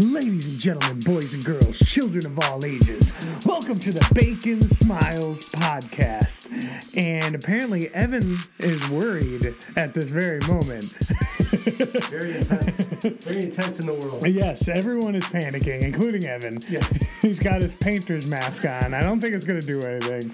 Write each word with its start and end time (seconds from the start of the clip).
Ladies 0.00 0.54
and 0.54 0.60
gentlemen, 0.62 1.00
boys 1.00 1.34
and 1.34 1.44
girls, 1.44 1.78
children 1.80 2.24
of 2.24 2.38
all 2.44 2.64
ages, 2.64 3.12
welcome 3.44 3.78
to 3.78 3.92
the 3.92 4.10
Bacon 4.14 4.62
Smiles 4.62 5.50
podcast. 5.50 6.96
And 6.96 7.34
apparently, 7.34 7.92
Evan 7.92 8.38
is 8.60 8.88
worried 8.88 9.54
at 9.76 9.92
this 9.92 10.08
very 10.08 10.40
moment. 10.48 10.96
Very 12.10 12.36
intense. 12.36 12.86
Very 13.24 13.42
intense 13.44 13.80
in 13.80 13.86
the 13.86 13.94
world. 13.94 14.26
yes, 14.26 14.68
everyone 14.68 15.14
is 15.14 15.24
panicking, 15.24 15.82
including 15.82 16.26
Evan. 16.26 16.58
Yes. 16.68 17.06
He's 17.22 17.38
got 17.38 17.62
his 17.62 17.74
painter's 17.74 18.26
mask 18.26 18.64
on. 18.64 18.94
I 18.94 19.00
don't 19.02 19.20
think 19.20 19.34
it's 19.34 19.44
going 19.44 19.60
to 19.60 19.66
do 19.66 19.82
anything. 19.82 20.30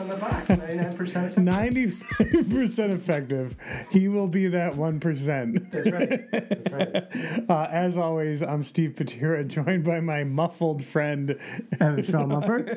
On 0.00 0.08
the 0.08 0.16
box, 0.20 0.50
99% 0.50 1.38
effective. 1.38 1.44
95% 1.44 2.94
effective. 2.94 3.56
He 3.90 4.08
will 4.08 4.26
be 4.28 4.48
that 4.48 4.74
1%. 4.74 5.70
That's 5.70 5.90
right. 5.90 6.30
That's 6.30 6.70
right. 6.70 7.06
Uh, 7.50 7.66
as 7.70 7.96
always, 7.98 8.42
I'm 8.42 8.62
Steve 8.62 8.92
Patira, 8.96 9.46
joined 9.46 9.84
by 9.84 10.00
my 10.00 10.24
muffled 10.24 10.84
friend, 10.84 11.38
Evan 11.80 12.02
Shaw 12.04 12.24
Mufford. 12.24 12.76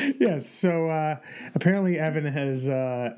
yes, 0.18 0.48
so 0.48 0.88
uh, 0.88 1.16
apparently 1.54 1.98
Evan 1.98 2.24
has 2.24 2.68
uh, 2.68 3.14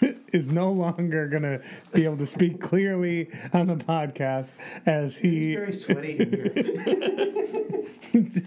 is 0.32 0.50
no 0.50 0.70
longer 0.70 1.28
going 1.28 1.42
to 1.42 1.60
be 1.92 2.04
able 2.04 2.16
to 2.18 2.26
speak 2.26 2.60
clearly 2.60 3.30
on 3.52 3.66
the 3.66 3.76
podcast 3.76 4.54
as 4.86 5.16
he. 5.16 5.54
Very 5.54 5.72
sweaty 5.72 6.18
in 6.18 6.30
here. 6.30 6.50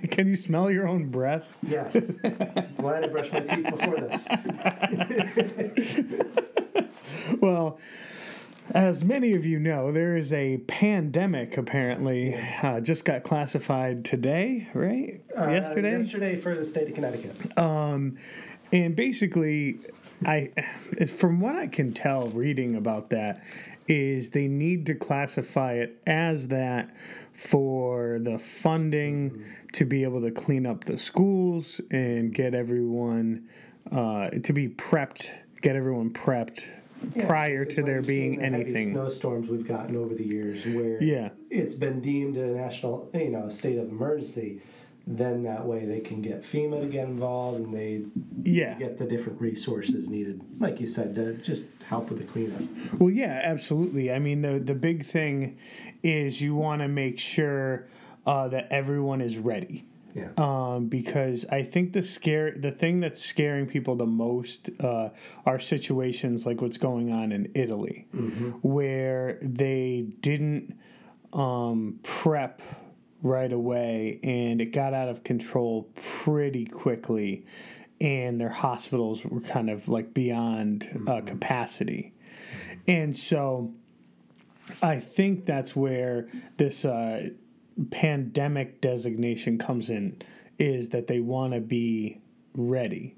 Can 0.09 0.27
you 0.27 0.35
smell 0.35 0.71
your 0.71 0.87
own 0.87 1.09
breath? 1.09 1.43
Yes. 1.61 2.11
Glad 2.77 3.03
I 3.03 3.07
brushed 3.07 3.33
my 3.33 3.41
teeth 3.41 3.69
before 3.69 3.97
this. 3.97 4.27
Well, 7.39 7.79
as 8.71 9.03
many 9.03 9.33
of 9.33 9.45
you 9.45 9.59
know, 9.59 9.91
there 9.91 10.15
is 10.15 10.31
a 10.33 10.57
pandemic 10.67 11.57
apparently. 11.57 12.35
Uh, 12.61 12.79
just 12.79 13.05
got 13.05 13.23
classified 13.23 14.05
today, 14.05 14.67
right? 14.73 15.21
Uh, 15.37 15.49
Yesterday? 15.49 15.97
Yesterday 15.97 16.35
for 16.35 16.55
the 16.55 16.65
state 16.65 16.89
of 16.89 16.95
Connecticut. 16.95 17.35
And 18.71 18.95
basically, 18.95 19.79
I, 20.25 20.51
from 21.07 21.39
what 21.39 21.55
I 21.55 21.67
can 21.67 21.93
tell, 21.93 22.27
reading 22.29 22.75
about 22.75 23.09
that, 23.09 23.43
is 23.87 24.29
they 24.29 24.47
need 24.47 24.85
to 24.85 24.93
classify 24.93 25.73
it 25.73 26.01
as 26.05 26.49
that 26.49 26.95
for 27.33 28.19
the 28.21 28.37
funding 28.37 29.43
to 29.73 29.85
be 29.85 30.03
able 30.03 30.21
to 30.21 30.29
clean 30.29 30.65
up 30.65 30.83
the 30.83 30.97
schools 30.97 31.81
and 31.89 32.33
get 32.33 32.53
everyone 32.53 33.49
uh, 33.91 34.29
to 34.29 34.53
be 34.53 34.67
prepped, 34.67 35.29
get 35.61 35.75
everyone 35.75 36.11
prepped 36.11 36.65
prior 37.27 37.65
to 37.65 37.83
there 37.83 38.01
being 38.01 38.41
anything. 38.41 38.91
snowstorms 38.93 39.49
we've 39.49 39.67
gotten 39.67 39.95
over 39.95 40.13
the 40.13 40.25
years 40.25 40.65
where 40.65 41.01
Yeah. 41.01 41.29
it's 41.49 41.73
been 41.73 42.01
deemed 42.01 42.37
a 42.37 42.47
national, 42.47 43.09
you 43.13 43.29
know, 43.29 43.49
state 43.49 43.77
of 43.77 43.89
emergency. 43.89 44.61
Then 45.07 45.41
that 45.43 45.65
way 45.65 45.85
they 45.85 46.01
can 46.01 46.21
get 46.21 46.43
FEMA 46.43 46.81
to 46.81 46.87
get 46.87 47.07
involved 47.07 47.59
and 47.59 47.73
they 47.73 48.03
Yeah. 48.43 48.77
get 48.77 48.99
the 48.99 49.05
different 49.05 49.41
resources 49.41 50.07
needed, 50.09 50.41
like 50.59 50.79
you 50.79 50.85
said, 50.85 51.15
to 51.15 51.33
just 51.35 51.65
help 51.87 52.09
with 52.11 52.19
the 52.19 52.25
cleanup. 52.25 52.61
Well, 52.99 53.09
yeah, 53.09 53.41
absolutely. 53.43 54.11
I 54.11 54.19
mean, 54.19 54.41
the 54.41 54.59
the 54.59 54.75
big 54.75 55.05
thing 55.05 55.57
is 56.03 56.41
you 56.41 56.53
want 56.55 56.81
to 56.81 56.87
make 56.87 57.17
sure 57.17 57.87
uh, 58.27 58.47
that 58.49 58.67
everyone 58.69 59.21
is 59.21 59.37
ready. 59.37 59.85
Yeah. 60.15 60.29
Um, 60.37 60.87
because 60.87 61.45
I 61.51 61.63
think 61.63 61.93
the 61.93 62.01
scare 62.01 62.51
the 62.55 62.71
thing 62.71 62.99
that's 62.99 63.23
scaring 63.23 63.67
people 63.67 63.95
the 63.95 64.05
most 64.05 64.69
uh, 64.79 65.09
are 65.45 65.59
situations 65.59 66.45
like 66.45 66.61
what's 66.61 66.77
going 66.77 67.11
on 67.11 67.31
in 67.31 67.51
Italy, 67.53 68.07
where 68.61 69.37
they 69.41 70.07
didn't 70.21 70.77
um, 71.31 71.99
prep 72.03 72.61
right 73.21 73.51
away 73.51 74.19
and 74.23 74.61
it 74.61 74.67
got 74.71 74.93
out 74.93 75.09
of 75.09 75.23
control 75.23 75.89
pretty 75.95 76.65
quickly, 76.65 77.45
and 78.01 78.41
their 78.41 78.49
hospitals 78.49 79.23
were 79.23 79.41
kind 79.41 79.69
of 79.69 79.87
like 79.87 80.13
beyond 80.13 81.05
uh, 81.07 81.21
capacity, 81.21 82.13
and 82.87 83.15
so 83.15 83.71
I 84.81 84.99
think 84.99 85.45
that's 85.45 85.75
where 85.75 86.29
this 86.57 86.85
uh, 86.85 87.29
pandemic 87.91 88.81
designation 88.81 89.57
comes 89.57 89.89
in 89.89 90.21
is 90.57 90.89
that 90.89 91.07
they 91.07 91.19
want 91.19 91.53
to 91.53 91.59
be 91.59 92.19
ready. 92.53 93.13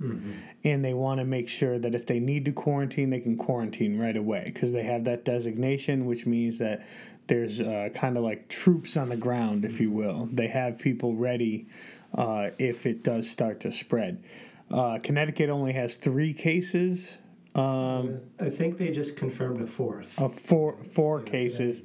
And 0.63 0.85
they 0.85 0.93
want 0.93 1.19
to 1.19 1.25
make 1.25 1.47
sure 1.47 1.79
that 1.79 1.95
if 1.95 2.05
they 2.05 2.19
need 2.19 2.45
to 2.45 2.51
quarantine 2.51 3.09
they 3.09 3.19
can 3.19 3.37
quarantine 3.37 3.97
right 3.97 4.15
away 4.15 4.43
because 4.45 4.73
they 4.73 4.83
have 4.83 5.05
that 5.05 5.25
designation 5.25 6.05
which 6.05 6.25
means 6.25 6.59
that 6.59 6.85
there's 7.27 7.61
uh, 7.61 7.89
kind 7.95 8.17
of 8.17 8.23
like 8.23 8.49
troops 8.49 8.97
on 8.97 9.09
the 9.09 9.15
ground 9.15 9.65
if 9.65 9.79
you 9.79 9.89
will. 9.89 10.29
They 10.31 10.47
have 10.47 10.77
people 10.77 11.15
ready 11.15 11.67
uh, 12.15 12.49
if 12.59 12.85
it 12.85 13.03
does 13.03 13.29
start 13.29 13.61
to 13.61 13.71
spread. 13.71 14.23
Uh, 14.69 14.99
connecticut 15.01 15.49
only 15.49 15.73
has 15.73 15.97
three 15.97 16.33
cases 16.33 17.17
um, 17.55 18.21
I 18.39 18.49
think 18.49 18.77
they 18.77 18.91
just 18.91 19.17
confirmed 19.17 19.61
a 19.61 19.67
fourth. 19.67 20.19
of 20.19 20.39
four 20.39 20.77
four 20.93 21.21
cases. 21.21 21.83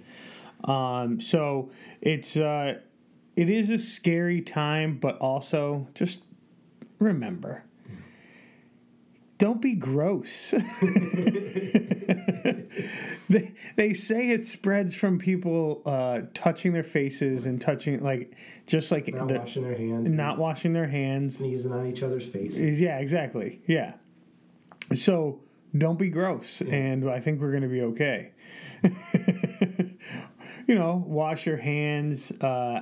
Um, 0.66 1.20
so 1.20 1.70
it's 2.00 2.36
uh, 2.36 2.80
it 3.36 3.48
is 3.50 3.70
a 3.70 3.78
scary 3.78 4.40
time, 4.40 4.98
but 4.98 5.16
also 5.18 5.88
just 5.94 6.20
remember, 6.98 7.64
don't 9.38 9.60
be 9.62 9.74
gross. 9.74 10.50
they, 13.28 13.52
they 13.76 13.92
say 13.92 14.30
it 14.30 14.46
spreads 14.46 14.94
from 14.94 15.18
people 15.18 15.82
uh, 15.86 16.20
touching 16.34 16.72
their 16.72 16.82
faces 16.82 17.46
and 17.46 17.60
touching 17.60 18.02
like 18.02 18.34
just 18.66 18.90
like 18.90 19.08
Not 19.12 19.28
the- 19.28 19.38
washing 19.38 19.62
their 19.62 19.76
hands. 19.76 20.10
not 20.10 20.38
washing 20.38 20.72
their 20.72 20.86
hands. 20.88 21.38
sneezing 21.38 21.72
on 21.72 21.86
each 21.86 22.02
other's 22.02 22.26
faces. 22.26 22.80
Yeah, 22.80 22.98
exactly. 22.98 23.60
Yeah. 23.66 23.94
So 24.94 25.40
don't 25.76 25.98
be 25.98 26.08
gross, 26.08 26.60
and 26.62 27.08
I 27.10 27.20
think 27.20 27.40
we're 27.40 27.50
going 27.50 27.62
to 27.62 27.68
be 27.68 27.82
okay. 27.82 28.30
you 30.66 30.74
know, 30.74 31.02
wash 31.06 31.46
your 31.46 31.56
hands. 31.56 32.30
Uh, 32.32 32.80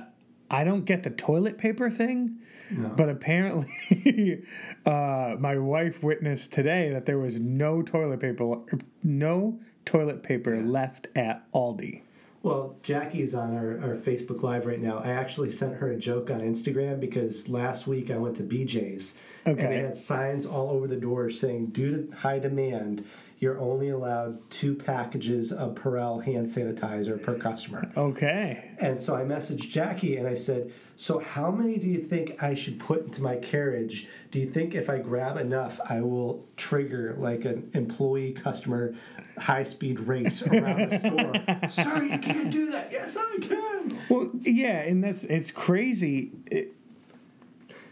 I 0.49 0.63
don't 0.63 0.85
get 0.85 1.03
the 1.03 1.09
toilet 1.09 1.57
paper 1.57 1.89
thing, 1.89 2.39
No. 2.71 2.89
but 2.89 3.09
apparently, 3.09 4.43
uh, 4.85 5.35
my 5.39 5.57
wife 5.57 6.03
witnessed 6.03 6.53
today 6.53 6.91
that 6.91 7.05
there 7.05 7.17
was 7.17 7.39
no 7.39 7.81
toilet 7.81 8.19
paper, 8.19 8.57
no 9.03 9.59
toilet 9.85 10.23
paper 10.23 10.61
left 10.61 11.07
at 11.15 11.49
Aldi. 11.51 12.01
Well, 12.43 12.75
Jackie's 12.83 13.33
on 13.33 13.55
our, 13.55 13.71
our 13.81 13.95
Facebook 13.95 14.43
Live 14.43 14.67
right 14.67 14.79
now. 14.79 14.99
I 14.99 15.09
actually 15.09 15.51
sent 15.51 15.77
her 15.77 15.89
a 15.91 15.97
joke 15.97 16.29
on 16.29 16.41
Instagram 16.41 16.99
because 16.99 17.49
last 17.49 17.87
week 17.87 18.11
I 18.11 18.17
went 18.17 18.37
to 18.37 18.43
BJ's 18.43 19.17
and 19.45 19.57
Okay. 19.57 19.67
they 19.67 19.77
had 19.81 19.97
signs 19.97 20.45
all 20.45 20.69
over 20.69 20.85
the 20.87 20.95
door 20.95 21.31
saying, 21.31 21.67
due 21.67 22.07
to 22.07 22.15
high 22.17 22.37
demand, 22.37 23.03
you're 23.39 23.59
only 23.59 23.89
allowed 23.89 24.49
two 24.49 24.75
packages 24.75 25.51
of 25.51 25.75
Purell 25.75 26.23
hand 26.23 26.47
sanitizer 26.47 27.21
per 27.21 27.35
customer. 27.37 27.91
Okay. 27.97 28.71
And 28.79 28.99
so 28.99 29.15
I 29.15 29.23
messaged 29.23 29.69
Jackie 29.69 30.15
and 30.17 30.27
I 30.27 30.35
said, 30.35 30.71
So, 30.95 31.19
how 31.19 31.51
many 31.51 31.77
do 31.77 31.87
you 31.87 32.01
think 32.01 32.41
I 32.41 32.55
should 32.55 32.79
put 32.79 33.03
into 33.05 33.21
my 33.21 33.35
carriage? 33.35 34.07
Do 34.31 34.39
you 34.39 34.49
think 34.49 34.73
if 34.73 34.89
I 34.89 34.99
grab 34.99 35.37
enough, 35.37 35.79
I 35.89 36.01
will 36.01 36.47
trigger 36.55 37.15
like 37.19 37.43
an 37.43 37.69
employee 37.73 38.31
customer 38.31 38.95
high 39.37 39.63
speed 39.63 39.99
race 39.99 40.41
around 40.41 40.91
the 40.91 40.97
store? 40.97 41.69
Sir, 41.69 42.03
you 42.03 42.17
can't 42.19 42.49
do 42.49 42.71
that. 42.71 42.89
Yes, 42.91 43.17
I 43.17 43.37
can. 43.41 43.99
Well, 44.09 44.31
yeah, 44.43 44.79
and 44.79 45.03
that's 45.03 45.25
it's 45.25 45.51
crazy. 45.51 46.31
It, 46.47 46.73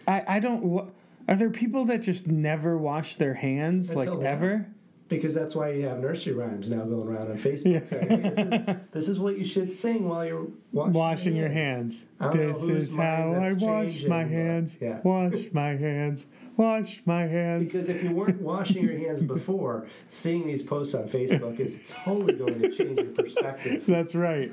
I 0.07 0.23
I 0.27 0.39
don't. 0.39 0.89
Are 1.27 1.35
there 1.35 1.49
people 1.49 1.85
that 1.85 2.01
just 2.01 2.27
never 2.27 2.77
wash 2.77 3.15
their 3.15 3.33
hands 3.33 3.91
Until 3.91 4.13
like 4.13 4.23
now. 4.23 4.29
ever? 4.29 4.67
Because 5.09 5.33
that's 5.33 5.53
why 5.53 5.71
you 5.71 5.85
have 5.87 5.99
nursery 5.99 6.33
rhymes 6.33 6.71
now 6.71 6.85
going 6.85 7.07
around 7.07 7.29
on 7.29 7.37
Facebook 7.37 7.89
saying, 7.89 8.21
this, 8.21 8.37
is, 8.37 8.75
this 8.91 9.09
is 9.09 9.19
what 9.19 9.37
you 9.37 9.45
should 9.45 9.71
sing 9.71 10.07
while 10.07 10.25
you're 10.25 10.47
washing, 10.71 10.93
Washing 10.93 11.35
your 11.35 11.49
hands. 11.49 12.05
I 12.19 12.29
This 12.29 12.63
is 12.63 12.95
how 12.95 13.33
I 13.33 13.53
wash 13.53 14.05
my 14.05 14.23
hands. 14.23 14.77
yeah. 14.81 15.01
Wash 15.03 15.51
my 15.51 15.75
hands. 15.75 16.25
Wash 16.55 17.01
my 17.05 17.25
hands. 17.25 17.65
Because 17.65 17.89
if 17.89 18.03
you 18.03 18.11
weren't 18.11 18.41
washing 18.41 18.83
your 18.83 18.97
hands 18.97 19.21
before, 19.35 19.87
seeing 20.07 20.47
these 20.47 20.61
posts 20.63 20.93
on 20.95 21.07
Facebook 21.07 21.59
is 21.59 21.81
totally 21.87 22.33
going 22.33 22.61
to 22.61 22.69
change 22.71 22.97
your 22.97 23.07
perspective. 23.07 23.83
That's 23.87 24.15
right. 24.15 24.51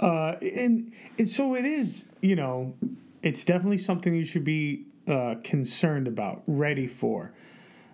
Uh, 0.00 0.32
and, 0.42 0.92
and 1.18 1.28
so 1.28 1.54
it 1.54 1.64
is, 1.64 2.06
you 2.20 2.34
know, 2.36 2.74
it's 3.22 3.44
definitely 3.44 3.78
something 3.78 4.14
you 4.14 4.24
should 4.24 4.44
be 4.44 4.86
uh, 5.06 5.36
concerned 5.44 6.08
about, 6.08 6.42
ready 6.46 6.86
for. 6.86 7.32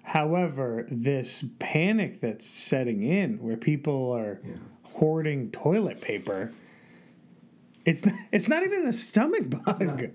However, 0.03 0.87
this 0.91 1.45
panic 1.59 2.21
that's 2.21 2.47
setting 2.47 3.03
in 3.03 3.43
where 3.43 3.57
people 3.57 4.13
are 4.13 4.41
hoarding 4.83 5.51
toilet 5.51 6.01
paper, 6.01 6.53
it's 7.85 8.05
not, 8.05 8.15
it's 8.33 8.49
not 8.49 8.65
even 8.65 8.87
a 8.87 8.93
stomach 8.93 9.49
bug. 9.49 10.11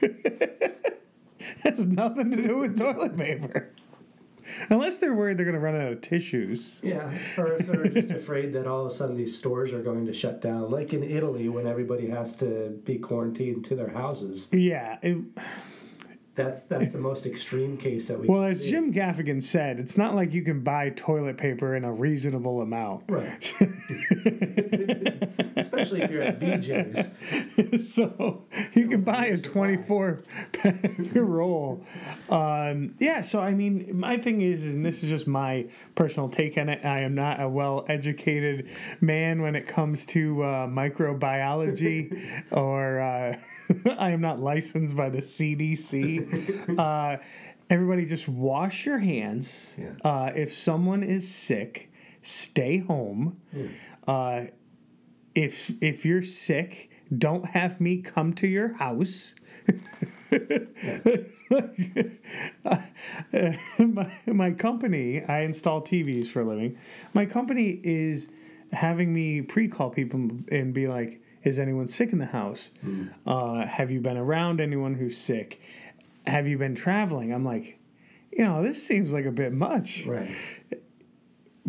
has 1.62 1.86
nothing 1.86 2.30
to 2.30 2.36
do 2.36 2.58
with 2.58 2.78
toilet 2.78 3.16
paper. 3.16 3.70
Unless 4.68 4.98
they're 4.98 5.14
worried 5.14 5.38
they're 5.38 5.44
going 5.44 5.54
to 5.54 5.60
run 5.60 5.76
out 5.76 5.92
of 5.92 6.00
tissues. 6.00 6.80
Yeah, 6.82 7.12
or 7.36 7.54
if 7.54 7.66
they're 7.66 7.88
just 7.88 8.10
afraid 8.10 8.52
that 8.54 8.66
all 8.66 8.84
of 8.86 8.92
a 8.92 8.94
sudden 8.94 9.16
these 9.16 9.38
stores 9.38 9.72
are 9.72 9.82
going 9.82 10.06
to 10.06 10.12
shut 10.12 10.40
down, 10.40 10.70
like 10.70 10.92
in 10.92 11.02
Italy 11.02 11.48
when 11.48 11.66
everybody 11.66 12.08
has 12.08 12.34
to 12.36 12.80
be 12.84 12.98
quarantined 12.98 13.64
to 13.66 13.76
their 13.76 13.90
houses. 13.90 14.48
Yeah. 14.52 14.98
It, 15.02 15.18
That's 16.42 16.62
that's 16.64 16.92
the 16.92 16.98
most 16.98 17.26
extreme 17.26 17.76
case 17.76 18.08
that 18.08 18.18
we. 18.18 18.26
well, 18.28 18.44
as 18.44 18.60
see. 18.60 18.70
Jim 18.70 18.92
Gaffigan 18.92 19.42
said, 19.42 19.78
it's 19.78 19.96
not 19.96 20.14
like 20.14 20.32
you 20.32 20.42
can 20.42 20.60
buy 20.60 20.90
toilet 20.90 21.36
paper 21.36 21.76
in 21.76 21.84
a 21.84 21.92
reasonable 21.92 22.62
amount. 22.62 23.04
Right. 23.08 23.54
Especially 25.56 26.02
if 26.02 26.10
you're 26.10 26.22
at 26.22 26.40
BJ's. 26.40 27.92
so 27.94 28.44
you 28.74 28.88
can 28.88 29.02
buy 29.02 29.26
a 29.26 29.38
24 29.38 30.22
pack 30.52 30.96
roll. 31.14 31.84
Um, 32.28 32.94
yeah, 32.98 33.20
so 33.20 33.40
I 33.40 33.52
mean, 33.52 33.98
my 33.98 34.16
thing 34.16 34.40
is, 34.40 34.64
and 34.64 34.84
this 34.84 35.02
is 35.02 35.10
just 35.10 35.26
my 35.26 35.66
personal 35.94 36.28
take 36.28 36.56
on 36.56 36.68
it, 36.68 36.84
I 36.84 37.00
am 37.00 37.14
not 37.14 37.40
a 37.40 37.48
well 37.48 37.84
educated 37.88 38.70
man 39.00 39.42
when 39.42 39.54
it 39.54 39.66
comes 39.66 40.06
to 40.06 40.42
uh, 40.42 40.66
microbiology 40.66 42.42
or 42.50 43.00
uh, 43.00 43.36
I 43.98 44.10
am 44.10 44.20
not 44.20 44.40
licensed 44.40 44.96
by 44.96 45.10
the 45.10 45.18
CDC. 45.18 46.76
Uh, 46.78 47.16
everybody 47.68 48.04
just 48.06 48.28
wash 48.28 48.86
your 48.86 48.98
hands. 48.98 49.74
Yeah. 49.76 49.90
Uh, 50.04 50.30
if 50.34 50.54
someone 50.54 51.02
is 51.02 51.28
sick, 51.28 51.90
stay 52.22 52.78
home. 52.78 53.40
Uh, 54.06 54.44
if 55.34 55.70
if 55.80 56.04
you're 56.04 56.22
sick, 56.22 56.90
don't 57.16 57.44
have 57.44 57.80
me 57.80 57.98
come 57.98 58.32
to 58.34 58.46
your 58.46 58.72
house. 58.74 59.34
my, 63.78 64.12
my 64.26 64.52
company, 64.52 65.22
I 65.24 65.40
install 65.40 65.82
TVs 65.82 66.28
for 66.28 66.42
a 66.42 66.44
living. 66.44 66.78
My 67.14 67.26
company 67.26 67.80
is 67.82 68.28
having 68.72 69.12
me 69.12 69.42
pre-call 69.42 69.90
people 69.90 70.30
and 70.50 70.72
be 70.72 70.88
like, 70.88 71.20
"Is 71.44 71.58
anyone 71.58 71.86
sick 71.86 72.12
in 72.12 72.18
the 72.18 72.26
house? 72.26 72.70
Uh, 73.26 73.66
have 73.66 73.90
you 73.90 74.00
been 74.00 74.16
around 74.16 74.60
anyone 74.60 74.94
who's 74.94 75.16
sick? 75.16 75.60
Have 76.26 76.46
you 76.46 76.58
been 76.58 76.74
traveling?" 76.74 77.32
I'm 77.32 77.44
like, 77.44 77.78
you 78.32 78.44
know, 78.44 78.62
this 78.62 78.82
seems 78.86 79.12
like 79.12 79.24
a 79.24 79.32
bit 79.32 79.52
much 79.52 80.06
Right. 80.06 80.30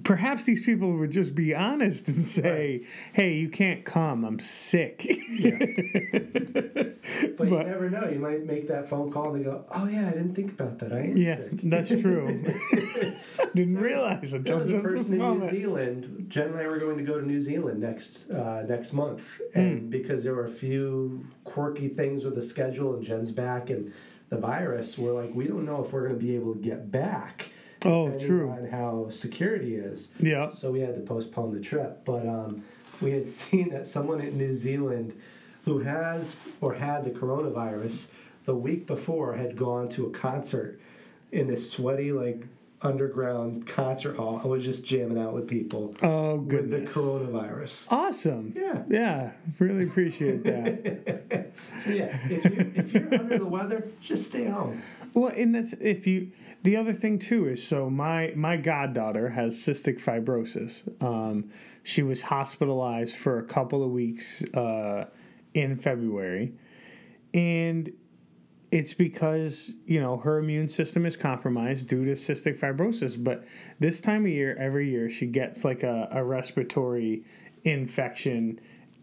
Perhaps 0.04 0.44
these 0.44 0.66
people 0.66 0.92
would 0.98 1.12
just 1.12 1.36
be 1.36 1.54
honest 1.56 2.08
and 2.08 2.24
say, 2.24 2.86
"Hey, 3.14 3.36
you 3.36 3.50
can't 3.50 3.86
come. 3.86 4.24
I'm 4.24 4.40
sick." 4.40 5.06
But, 7.38 7.48
you 7.50 7.58
never 7.58 7.90
know. 7.90 8.08
You 8.08 8.20
might 8.20 8.46
make 8.46 8.68
that 8.68 8.88
phone 8.88 9.12
call 9.12 9.34
and 9.34 9.40
they 9.40 9.44
go, 9.44 9.66
"Oh 9.72 9.88
yeah, 9.88 10.08
I 10.08 10.12
didn't 10.12 10.36
think 10.36 10.52
about 10.52 10.78
that. 10.80 10.94
I 10.94 11.00
am 11.00 11.18
yeah, 11.18 11.38
sick." 11.38 11.50
that's 11.64 11.90
true. 11.90 12.44
Didn't 13.56 13.80
realize 13.80 14.34
until 14.34 14.60
was 14.60 14.72
a 14.72 14.74
just 14.76 14.86
this 14.86 14.94
person 14.94 15.22
in 15.22 15.40
New. 15.40 15.50
Zealand. 15.50 16.26
Jen 16.30 16.50
and 16.50 16.58
I 16.58 16.68
were 16.68 16.78
going 16.78 16.98
to 16.98 17.04
go 17.04 17.20
to 17.20 17.26
New 17.26 17.42
Zealand 17.42 17.80
next 17.80 18.30
uh, 18.30 18.64
next 18.68 18.94
month, 18.94 19.42
Hmm. 19.54 19.60
and 19.60 19.90
because 19.90 20.24
there 20.24 20.36
were 20.36 20.46
a 20.46 20.50
few 20.50 21.26
quirky 21.44 21.88
things 21.90 22.24
with 22.24 22.36
the 22.36 22.42
schedule, 22.44 22.94
and 22.96 23.04
Jen's 23.04 23.32
back, 23.32 23.70
and 23.70 23.92
the 24.30 24.38
virus, 24.38 24.98
we're 24.98 25.12
like, 25.14 25.34
we 25.34 25.48
don't 25.48 25.66
know 25.66 25.84
if 25.84 25.92
we're 25.92 26.08
going 26.08 26.20
to 26.20 26.24
be 26.26 26.36
able 26.36 26.54
to 26.54 26.60
get 26.60 26.92
back. 26.92 27.51
Oh, 27.84 28.18
true. 28.18 28.50
On 28.50 28.68
how 28.68 29.10
security 29.10 29.76
is. 29.76 30.12
Yeah. 30.20 30.50
So 30.52 30.72
we 30.72 30.82
had 30.82 30.96
to 30.96 31.02
postpone 31.02 31.54
the 31.54 31.60
trip. 31.62 32.04
But 32.06 32.28
um, 32.28 32.64
we 33.02 33.12
had 33.12 33.28
seen 33.40 33.70
that 33.70 33.88
someone 33.88 34.22
in 34.22 34.38
New 34.38 34.56
Zealand 34.56 35.20
who 35.66 35.80
has 35.80 36.46
or 36.60 36.74
had 36.74 37.06
the 37.06 37.12
coronavirus 37.12 38.10
the 38.46 38.56
week 38.56 38.88
before 38.88 39.36
had 39.36 39.56
gone 39.56 39.88
to 39.90 40.08
a 40.08 40.10
concert 40.10 40.80
in 41.32 41.48
this 41.48 41.72
sweaty, 41.72 42.12
like, 42.12 42.46
underground 42.84 43.68
concert 43.68 44.16
hall 44.18 44.40
and 44.40 44.50
was 44.50 44.66
just 44.66 44.84
jamming 44.84 45.20
out 45.20 45.34
with 45.34 45.48
people 45.48 45.94
Oh 46.02 46.38
with 46.38 46.72
the 46.72 46.80
coronavirus. 46.80 47.92
Awesome. 47.92 48.54
Yeah. 48.56 48.84
Yeah. 48.90 49.32
Really 49.60 49.84
appreciate 49.84 50.44
that. 50.44 51.52
So, 51.80 51.90
yeah, 51.90 52.16
if, 52.30 52.46
you, 52.46 52.72
if 52.76 52.94
you're 52.94 53.14
under 53.16 53.40
the 53.40 53.46
weather, 53.46 53.90
just 54.02 54.28
stay 54.28 54.46
home. 54.46 54.84
Well, 55.14 55.32
and 55.36 55.56
that's 55.56 55.74
if 55.74 56.08
you. 56.08 56.32
The 56.64 56.78
other 56.78 56.94
thing 56.94 57.18
too 57.18 57.48
is 57.48 57.66
so 57.66 57.90
my 57.90 58.34
my 58.36 58.56
goddaughter 58.56 59.30
has 59.30 59.56
cystic 59.56 60.00
fibrosis. 60.00 60.84
Um, 61.04 61.50
she 61.84 62.04
was 62.04 62.22
hospitalized 62.22 63.16
for 63.16 63.40
a 63.40 63.44
couple 63.44 63.84
of 63.84 63.90
weeks 63.90 64.44
uh, 64.54 65.06
in 65.54 65.78
February, 65.78 66.54
and 67.34 67.92
it's 68.72 68.94
because 68.94 69.74
you 69.86 70.00
know 70.00 70.18
her 70.18 70.38
immune 70.38 70.70
system 70.70 71.06
is 71.06 71.18
compromised 71.18 71.88
due 71.88 72.06
to 72.06 72.12
cystic 72.12 72.60
fibrosis. 72.60 73.22
But 73.22 73.44
this 73.80 74.00
time 74.00 74.26
of 74.26 74.32
year, 74.32 74.56
every 74.58 74.90
year, 74.90 75.10
she 75.10 75.26
gets 75.26 75.66
like 75.66 75.84
a, 75.84 76.08
a 76.12 76.24
respiratory 76.24 77.26
infection, 77.64 78.60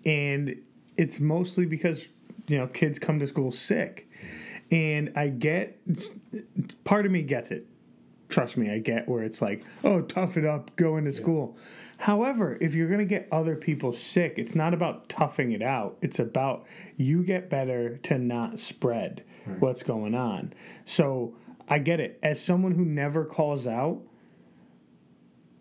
and 0.06 0.56
it's 0.96 1.20
mostly 1.20 1.66
because 1.66 2.08
you 2.46 2.56
know 2.56 2.69
kids 2.69 2.99
come 2.99 3.19
to 3.19 3.26
school 3.26 3.52
sick 3.52 4.07
and 4.70 5.12
I 5.16 5.28
get 5.28 5.78
part 6.84 7.06
of 7.06 7.12
me 7.12 7.22
gets 7.22 7.50
it. 7.50 7.66
Trust 8.28 8.58
me, 8.58 8.70
I 8.70 8.78
get 8.78 9.08
where 9.08 9.22
it's 9.22 9.40
like, 9.40 9.64
oh, 9.84 10.02
tough 10.02 10.36
it 10.36 10.44
up, 10.44 10.76
go 10.76 10.98
into 10.98 11.12
school. 11.12 11.56
However, 11.96 12.58
if 12.60 12.74
you're 12.74 12.88
gonna 12.88 13.06
get 13.06 13.26
other 13.32 13.56
people 13.56 13.92
sick, 13.92 14.34
it's 14.36 14.54
not 14.54 14.74
about 14.74 15.08
toughing 15.08 15.52
it 15.52 15.62
out. 15.62 15.96
It's 16.02 16.18
about 16.18 16.66
you 16.96 17.22
get 17.22 17.48
better 17.48 17.96
to 17.98 18.18
not 18.18 18.58
spread 18.58 19.24
what's 19.60 19.82
going 19.82 20.14
on. 20.14 20.52
So 20.84 21.34
I 21.68 21.78
get 21.78 22.00
it. 22.00 22.18
As 22.22 22.42
someone 22.42 22.72
who 22.72 22.84
never 22.84 23.24
calls 23.24 23.66
out, 23.66 24.02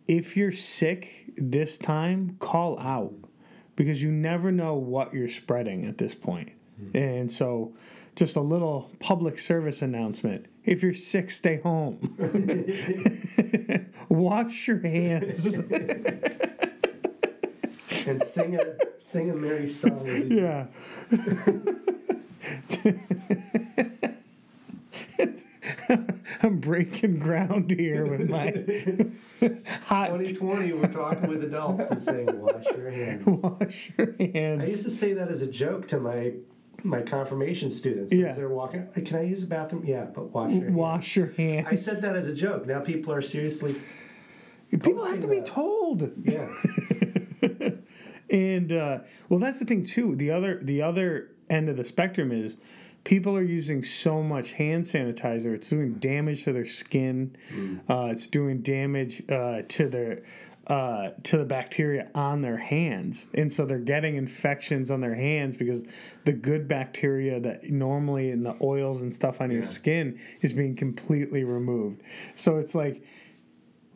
if 0.07 0.37
you're 0.37 0.51
sick 0.51 1.33
this 1.37 1.77
time, 1.77 2.37
call 2.39 2.79
out 2.79 3.13
because 3.75 4.01
you 4.01 4.11
never 4.11 4.51
know 4.51 4.73
what 4.75 5.13
you're 5.13 5.27
spreading 5.27 5.85
at 5.85 5.97
this 5.97 6.15
point. 6.15 6.51
Hmm. 6.79 6.97
And 6.97 7.31
so, 7.31 7.73
just 8.17 8.35
a 8.35 8.41
little 8.41 8.89
public 8.99 9.37
service 9.37 9.83
announcement. 9.83 10.47
If 10.65 10.81
you're 10.81 10.91
sick, 10.91 11.29
stay 11.29 11.61
home. 11.61 12.15
Wash 14.09 14.67
your 14.67 14.79
hands. 14.79 15.47
And 18.05 18.21
sing 18.23 18.55
a, 18.55 18.63
sing 18.99 19.31
a 19.31 19.35
merry 19.35 19.69
song. 19.69 20.05
yeah. 20.31 20.67
I'm 26.41 26.59
breaking 26.59 27.19
ground 27.19 27.69
here 27.71 28.05
with 28.05 28.29
my 28.29 28.45
hot 29.83 30.07
2020, 30.11 30.71
we're 30.71 30.87
talking 30.87 31.27
with 31.27 31.43
adults 31.43 31.91
and 31.91 32.01
saying, 32.01 32.39
wash 32.39 32.63
your 32.77 32.91
hands. 32.91 33.25
wash 33.25 33.91
your 33.97 34.15
hands. 34.17 34.65
I 34.65 34.69
used 34.69 34.85
to 34.85 34.91
say 34.91 35.11
that 35.11 35.27
as 35.27 35.41
a 35.41 35.47
joke 35.47 35.89
to 35.89 35.99
my 35.99 36.31
my 36.83 37.01
confirmation 37.01 37.69
students 37.71 38.13
Yeah. 38.13 38.27
as 38.27 38.35
they're 38.37 38.49
walking. 38.49 38.87
Can 39.05 39.15
I 39.17 39.23
use 39.23 39.41
the 39.41 39.47
bathroom? 39.47 39.83
Yeah, 39.85 40.05
but 40.05 40.31
wash 40.33 40.51
your 40.53 40.61
hands. 40.63 40.75
Wash 40.75 41.15
your 41.15 41.31
hands. 41.31 41.67
I 41.69 41.75
said 41.75 42.01
that 42.03 42.15
as 42.15 42.27
a 42.27 42.33
joke. 42.33 42.65
Now 42.67 42.79
people 42.79 43.13
are 43.13 43.21
seriously. 43.21 43.75
People 44.71 45.05
have 45.05 45.19
to 45.21 45.27
be 45.27 45.41
told. 45.41 46.11
Yeah. 46.23 46.49
And 48.29 48.73
uh, 48.73 48.99
well, 49.29 49.39
that's 49.39 49.59
the 49.59 49.65
thing 49.65 49.85
too. 49.85 50.15
The 50.17 50.31
other 50.31 50.59
the 50.61 50.81
other 50.81 51.31
end 51.49 51.69
of 51.69 51.77
the 51.77 51.85
spectrum 51.85 52.31
is 52.33 52.57
people 53.05 53.37
are 53.37 53.41
using 53.43 53.83
so 53.85 54.21
much 54.21 54.51
hand 54.51 54.83
sanitizer. 54.83 55.55
It's 55.55 55.69
doing 55.69 55.93
damage 55.93 56.43
to 56.43 56.51
their 56.51 56.65
skin. 56.65 57.37
Uh, 57.89 58.09
it's 58.11 58.27
doing 58.27 58.61
damage 58.61 59.23
uh, 59.29 59.61
to 59.69 59.87
their 59.87 60.23
uh, 60.67 61.09
to 61.23 61.37
the 61.37 61.45
bacteria 61.45 62.09
on 62.13 62.41
their 62.41 62.57
hands, 62.57 63.25
and 63.33 63.49
so 63.51 63.65
they're 63.65 63.79
getting 63.79 64.15
infections 64.17 64.91
on 64.91 64.99
their 65.01 65.15
hands 65.15 65.55
because 65.57 65.85
the 66.25 66.33
good 66.33 66.67
bacteria 66.67 67.39
that 67.39 67.63
normally 67.69 68.31
in 68.31 68.43
the 68.43 68.55
oils 68.61 69.01
and 69.01 69.13
stuff 69.13 69.39
on 69.41 69.49
your 69.49 69.63
skin 69.63 70.19
is 70.41 70.51
being 70.53 70.75
completely 70.75 71.43
removed. 71.45 72.01
So 72.35 72.57
it's 72.57 72.75
like 72.75 73.01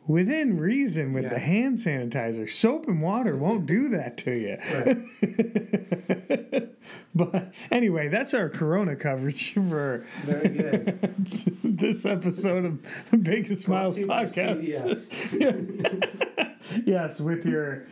within 0.06 0.58
reason 0.58 1.12
with 1.12 1.24
Yeah. 1.24 1.28
the 1.30 1.38
hand 1.38 1.76
sanitizer. 1.78 2.48
Soap 2.48 2.88
and 2.88 3.00
water 3.02 3.36
won't 3.36 3.66
do 3.66 3.90
that 3.90 4.16
to 4.18 4.32
you. 4.32 4.56
Right. 4.74 6.68
But 7.14 7.52
anyway, 7.70 8.08
that's 8.08 8.32
our 8.32 8.48
Corona 8.48 8.96
coverage 8.96 9.52
for 9.52 10.04
this 11.62 12.06
episode 12.06 12.64
of 12.64 12.78
the 13.10 13.18
Biggest 13.18 13.62
Smiles 13.62 13.98
Brought 13.98 14.28
to 14.28 14.40
you 14.42 14.56
by 14.56 14.56
podcast. 14.64 16.22
CVS. 16.72 16.86
Yes, 16.86 17.20
with 17.20 17.44
your 17.44 17.86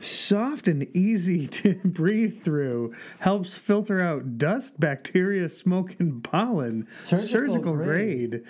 soft 0.00 0.68
and 0.68 0.84
easy 0.94 1.46
to 1.48 1.74
breathe 1.84 2.42
through, 2.42 2.94
helps 3.18 3.56
filter 3.56 4.00
out 4.00 4.38
dust, 4.38 4.78
bacteria, 4.78 5.48
smoke, 5.48 5.96
and 5.98 6.22
pollen. 6.22 6.86
Surgical 6.96 7.74
grade, 7.74 8.42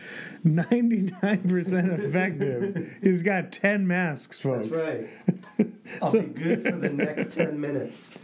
ninety 0.42 1.12
nine 1.22 1.48
percent 1.48 1.92
effective. 1.92 2.96
He's 3.02 3.22
got 3.22 3.52
ten 3.52 3.86
masks, 3.86 4.38
folks. 4.38 4.68
That's 4.68 4.92
right. 4.92 5.70
I'll 6.02 6.12
be 6.12 6.20
good 6.20 6.64
for 6.64 6.76
the 6.76 6.90
next 6.90 7.34
10 7.34 7.60
minutes. 7.60 8.14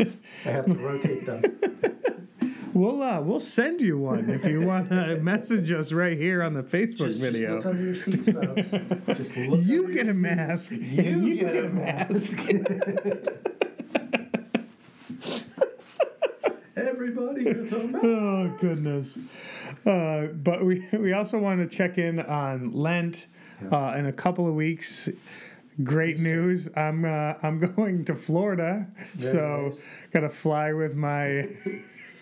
I 0.44 0.48
have 0.48 0.66
to 0.66 0.74
rotate 0.74 1.26
them. 1.26 1.42
We'll 2.72 3.02
uh, 3.02 3.20
we'll 3.20 3.40
send 3.40 3.80
you 3.80 3.98
one 3.98 4.30
if 4.30 4.44
you 4.44 4.60
want 4.60 4.90
to 4.90 5.16
message 5.22 5.72
us 5.72 5.90
right 5.92 6.16
here 6.16 6.40
on 6.42 6.54
the 6.54 6.62
Facebook 6.62 6.98
Just, 6.98 6.98
just 6.98 7.20
video. 7.20 7.56
look 7.56 7.66
under 7.66 7.82
your 7.82 7.96
seats, 7.96 8.30
folks. 8.30 8.70
Just 9.18 9.36
look 9.36 9.60
you 9.64 9.84
under 9.86 9.94
get 9.94 10.06
your 10.06 10.10
a 10.10 10.14
seats. 10.14 10.16
mask. 10.16 10.72
You, 10.72 11.02
and 11.02 11.26
you 11.26 11.34
get, 11.36 11.64
a 11.64 11.68
mask. 11.68 12.38
Everybody 16.76 17.44
gets 17.44 17.72
a 17.72 17.86
mask. 17.88 18.04
Oh 18.04 18.56
goodness. 18.60 19.18
Uh, 19.84 20.26
but 20.26 20.64
we 20.64 20.86
we 20.92 21.12
also 21.12 21.38
want 21.38 21.68
to 21.68 21.76
check 21.76 21.98
in 21.98 22.20
on 22.20 22.72
Lent 22.72 23.26
uh, 23.72 23.94
in 23.96 24.06
a 24.06 24.12
couple 24.12 24.46
of 24.48 24.54
weeks. 24.54 25.08
Great 25.82 26.18
news! 26.18 26.68
I'm 26.76 27.04
uh, 27.04 27.34
I'm 27.42 27.58
going 27.58 28.04
to 28.06 28.14
Florida, 28.14 28.86
Very 29.14 29.32
so 29.32 29.68
nice. 29.70 29.82
got 30.12 30.20
to 30.20 30.28
fly 30.28 30.72
with 30.72 30.94
my 30.94 31.48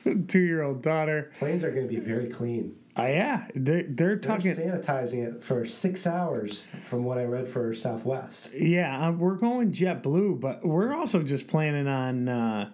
two 0.28 0.40
year 0.40 0.62
old 0.62 0.82
daughter. 0.82 1.32
Planes 1.38 1.62
are 1.64 1.70
going 1.70 1.88
to 1.88 1.92
be 1.92 2.00
very 2.00 2.28
clean. 2.28 2.74
Uh, 2.98 3.02
yeah, 3.02 3.46
they're 3.54 3.84
they're 3.84 4.16
They're 4.16 4.16
talking. 4.16 4.54
sanitizing 4.56 5.24
it 5.24 5.44
for 5.44 5.64
six 5.64 6.04
hours, 6.06 6.66
from 6.82 7.04
what 7.04 7.16
I 7.18 7.24
read 7.24 7.46
for 7.46 7.72
Southwest. 7.72 8.50
Yeah, 8.52 9.08
uh, 9.08 9.12
we're 9.12 9.36
going 9.36 9.70
JetBlue, 9.72 10.40
but 10.40 10.64
we're 10.66 10.92
also 10.94 11.22
just 11.22 11.46
planning 11.46 11.86
on 11.86 12.28
uh, 12.28 12.70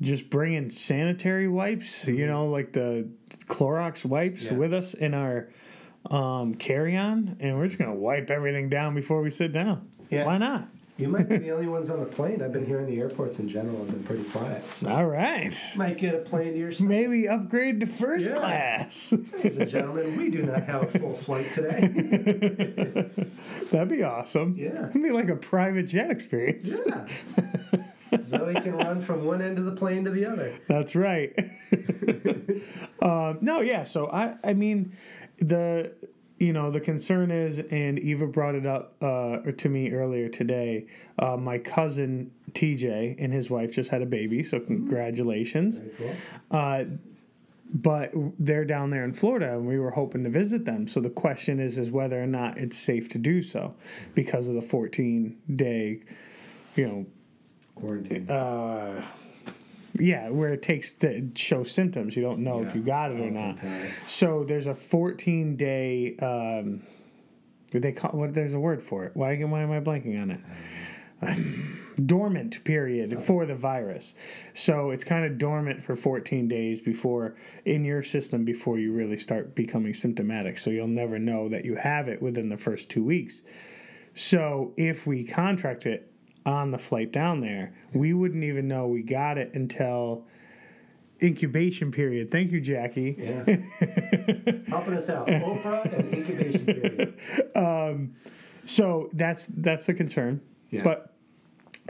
just 0.00 0.30
bringing 0.30 0.68
sanitary 0.68 1.46
wipes. 1.46 2.04
You 2.08 2.26
know, 2.26 2.48
like 2.48 2.72
the 2.72 3.08
Clorox 3.46 4.04
wipes 4.04 4.46
Yeah. 4.46 4.54
with 4.54 4.74
us 4.74 4.94
in 4.94 5.14
our 5.14 5.48
um, 6.10 6.56
carry 6.56 6.96
on, 6.96 7.36
and 7.38 7.56
we're 7.56 7.66
just 7.68 7.78
gonna 7.78 7.94
wipe 7.94 8.30
everything 8.30 8.68
down 8.68 8.96
before 8.96 9.22
we 9.22 9.30
sit 9.30 9.52
down. 9.52 9.88
Yeah. 10.10 10.26
Why 10.26 10.38
not? 10.38 10.66
You 10.98 11.08
might 11.08 11.26
be 11.28 11.38
the 11.38 11.50
only 11.50 11.66
ones 11.66 11.88
on 11.88 12.00
the 12.00 12.06
plane. 12.06 12.42
I've 12.42 12.52
been 12.52 12.66
hearing 12.66 12.86
the 12.86 13.00
airports 13.00 13.38
in 13.38 13.48
general 13.48 13.78
have 13.78 13.88
been 13.88 14.04
pretty 14.04 14.24
quiet. 14.24 14.62
So 14.74 14.90
All 14.90 15.06
right. 15.06 15.52
might 15.74 15.96
get 15.96 16.14
a 16.14 16.18
plane 16.18 16.52
to 16.52 16.58
yourself. 16.58 16.88
Maybe 16.88 17.26
upgrade 17.28 17.80
to 17.80 17.86
first 17.86 18.28
Yeah. 18.28 18.36
class. 18.36 19.12
Ladies 19.12 19.56
and 19.56 19.70
gentlemen, 19.70 20.16
we 20.18 20.28
do 20.30 20.42
not 20.42 20.62
have 20.64 20.82
a 20.94 20.98
full 20.98 21.14
flight 21.14 21.50
today. 21.52 21.88
That'd 23.72 23.88
be 23.88 24.02
awesome. 24.02 24.54
Yeah. 24.58 24.90
It'd 24.90 25.02
be 25.02 25.10
like 25.10 25.30
a 25.30 25.36
private 25.36 25.84
jet 25.86 26.10
experience. 26.10 26.76
Yeah. 26.86 27.06
Zoe 28.20 28.52
can 28.54 28.76
run 28.76 29.00
from 29.00 29.24
one 29.24 29.40
end 29.40 29.58
of 29.58 29.64
the 29.64 29.72
plane 29.72 30.04
to 30.04 30.10
the 30.10 30.26
other. 30.26 30.52
That's 30.68 30.94
right. 30.94 31.34
um, 33.02 33.38
no, 33.40 33.60
yeah. 33.62 33.84
So 33.84 34.08
I, 34.08 34.34
I 34.44 34.52
mean, 34.52 34.94
the, 35.38 35.92
you 36.42 36.52
know, 36.52 36.72
the 36.72 36.80
concern 36.80 37.30
is, 37.30 37.60
and 37.70 38.00
Eva 38.00 38.26
brought 38.26 38.56
it 38.56 38.66
up 38.66 38.96
uh, 39.00 39.38
to 39.58 39.68
me 39.68 39.92
earlier 39.92 40.28
today. 40.28 40.86
Uh, 41.16 41.36
my 41.36 41.56
cousin 41.56 42.32
TJ 42.50 43.14
and 43.20 43.32
his 43.32 43.48
wife 43.48 43.70
just 43.70 43.90
had 43.90 44.02
a 44.02 44.06
baby, 44.06 44.42
so 44.42 44.58
congratulations. 44.58 45.78
Very 45.78 45.94
cool. 46.50 46.58
Uh, 46.58 46.84
but 47.74 48.10
they're 48.40 48.64
down 48.64 48.90
there 48.90 49.04
in 49.04 49.12
Florida, 49.12 49.52
and 49.52 49.68
we 49.68 49.78
were 49.78 49.92
hoping 49.92 50.24
to 50.24 50.30
visit 50.30 50.64
them. 50.64 50.88
So 50.88 50.98
the 50.98 51.10
question 51.10 51.60
is, 51.60 51.78
is 51.78 51.92
whether 51.92 52.20
or 52.20 52.26
not 52.26 52.58
it's 52.58 52.76
safe 52.76 53.08
to 53.10 53.18
do 53.18 53.40
so 53.40 53.76
because 54.16 54.48
of 54.48 54.56
the 54.56 54.62
14 54.62 55.38
day, 55.54 56.00
you 56.74 56.86
know, 56.88 57.06
Quarantine. 57.76 58.28
Yeah, 59.98 60.30
where 60.30 60.52
it 60.52 60.62
takes 60.62 60.94
to 60.94 61.30
show 61.34 61.64
symptoms. 61.64 62.16
You 62.16 62.22
don't 62.22 62.40
know 62.40 62.62
if 62.62 62.74
you 62.74 62.82
got 62.82 63.12
it 63.12 63.20
or 63.20 63.30
not. 63.30 63.58
So 64.06 64.44
there's 64.44 64.66
a 64.66 64.74
14 64.74 65.56
day. 65.56 66.16
Um, 66.16 66.82
they 67.72 67.92
call 67.92 68.12
what? 68.12 68.34
There's 68.34 68.54
a 68.54 68.60
word 68.60 68.82
for 68.82 69.04
it. 69.04 69.12
Why? 69.14 69.36
Why 69.36 69.62
am 69.62 69.72
I 69.72 69.80
blanking 69.80 70.20
on 70.20 70.30
it? 70.30 70.40
dormant 72.06 72.64
period 72.64 73.20
for 73.22 73.46
the 73.46 73.54
virus. 73.54 74.14
So 74.54 74.90
it's 74.90 75.04
kind 75.04 75.24
of 75.24 75.38
dormant 75.38 75.84
for 75.84 75.94
14 75.94 76.48
days 76.48 76.80
before 76.80 77.36
in 77.64 77.84
your 77.84 78.02
system 78.02 78.44
before 78.44 78.78
you 78.78 78.92
really 78.92 79.18
start 79.18 79.54
becoming 79.54 79.94
symptomatic. 79.94 80.58
So 80.58 80.70
you'll 80.70 80.86
never 80.88 81.18
know 81.18 81.48
that 81.50 81.64
you 81.64 81.76
have 81.76 82.08
it 82.08 82.20
within 82.20 82.48
the 82.48 82.56
first 82.56 82.88
two 82.88 83.04
weeks. 83.04 83.42
So 84.14 84.72
if 84.76 85.06
we 85.06 85.24
contract 85.24 85.86
it 85.86 86.11
on 86.44 86.70
the 86.70 86.78
flight 86.78 87.12
down 87.12 87.40
there, 87.40 87.72
we 87.92 88.12
wouldn't 88.12 88.44
even 88.44 88.66
know 88.68 88.86
we 88.88 89.02
got 89.02 89.38
it 89.38 89.54
until 89.54 90.26
incubation 91.22 91.92
period. 91.92 92.30
Thank 92.30 92.50
you, 92.50 92.60
Jackie. 92.60 93.14
Yeah. 93.18 93.44
Helping 94.68 94.94
us 94.94 95.08
out. 95.08 95.26
Oprah 95.28 95.84
and 95.98 96.12
incubation 96.14 96.66
period. 96.66 97.18
Um, 97.56 98.14
So 98.64 99.10
that's 99.12 99.46
that's 99.46 99.86
the 99.86 99.94
concern. 99.94 100.40
Yeah. 100.70 100.82
But 100.82 101.12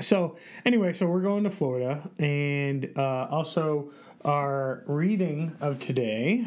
so 0.00 0.36
anyway, 0.64 0.92
so 0.92 1.06
we're 1.06 1.20
going 1.22 1.44
to 1.44 1.50
Florida, 1.50 2.08
and 2.18 2.90
uh, 2.96 3.28
also 3.30 3.90
our 4.24 4.84
reading 4.86 5.54
of 5.60 5.78
today, 5.80 6.46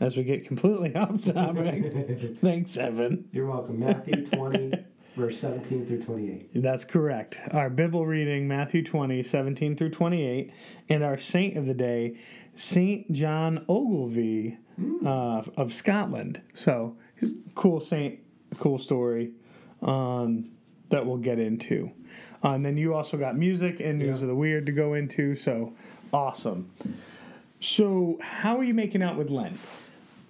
as 0.00 0.16
we 0.16 0.22
get 0.22 0.46
completely 0.46 0.94
off 0.96 1.22
topic. 1.24 2.36
Thanks, 2.40 2.76
Evan. 2.76 3.28
You're 3.32 3.46
welcome. 3.48 3.80
Matthew 3.80 4.24
20, 4.26 4.84
verse 5.16 5.38
17 5.40 5.86
through 5.86 6.02
28. 6.02 6.62
That's 6.62 6.84
correct. 6.84 7.40
Our 7.52 7.70
Bible 7.70 8.06
reading, 8.06 8.48
Matthew 8.48 8.82
20, 8.84 9.22
17 9.22 9.76
through 9.76 9.90
28, 9.90 10.50
and 10.88 11.02
our 11.04 11.18
saint 11.18 11.56
of 11.56 11.66
the 11.66 11.74
day, 11.74 12.18
Saint 12.56 13.10
John 13.12 13.64
Ogilvie 13.68 14.58
uh, 15.04 15.42
of 15.56 15.72
Scotland. 15.72 16.40
So, 16.54 16.96
cool 17.54 17.80
saint, 17.80 18.18
cool 18.58 18.78
story 18.78 19.32
um, 19.82 20.50
that 20.90 21.04
we'll 21.04 21.16
get 21.16 21.38
into. 21.38 21.90
Uh, 22.44 22.50
and 22.50 22.64
then 22.64 22.76
you 22.76 22.94
also 22.94 23.16
got 23.16 23.36
music 23.36 23.80
and 23.80 23.98
news 23.98 24.20
Yeah. 24.20 24.24
of 24.24 24.28
the 24.28 24.34
weird 24.34 24.66
to 24.66 24.72
go 24.72 24.94
into. 24.94 25.34
So, 25.34 25.72
awesome. 26.12 26.70
So, 27.60 28.18
how 28.20 28.58
are 28.58 28.64
you 28.64 28.74
making 28.74 29.02
out 29.02 29.16
with 29.16 29.30
Lent? 29.30 29.58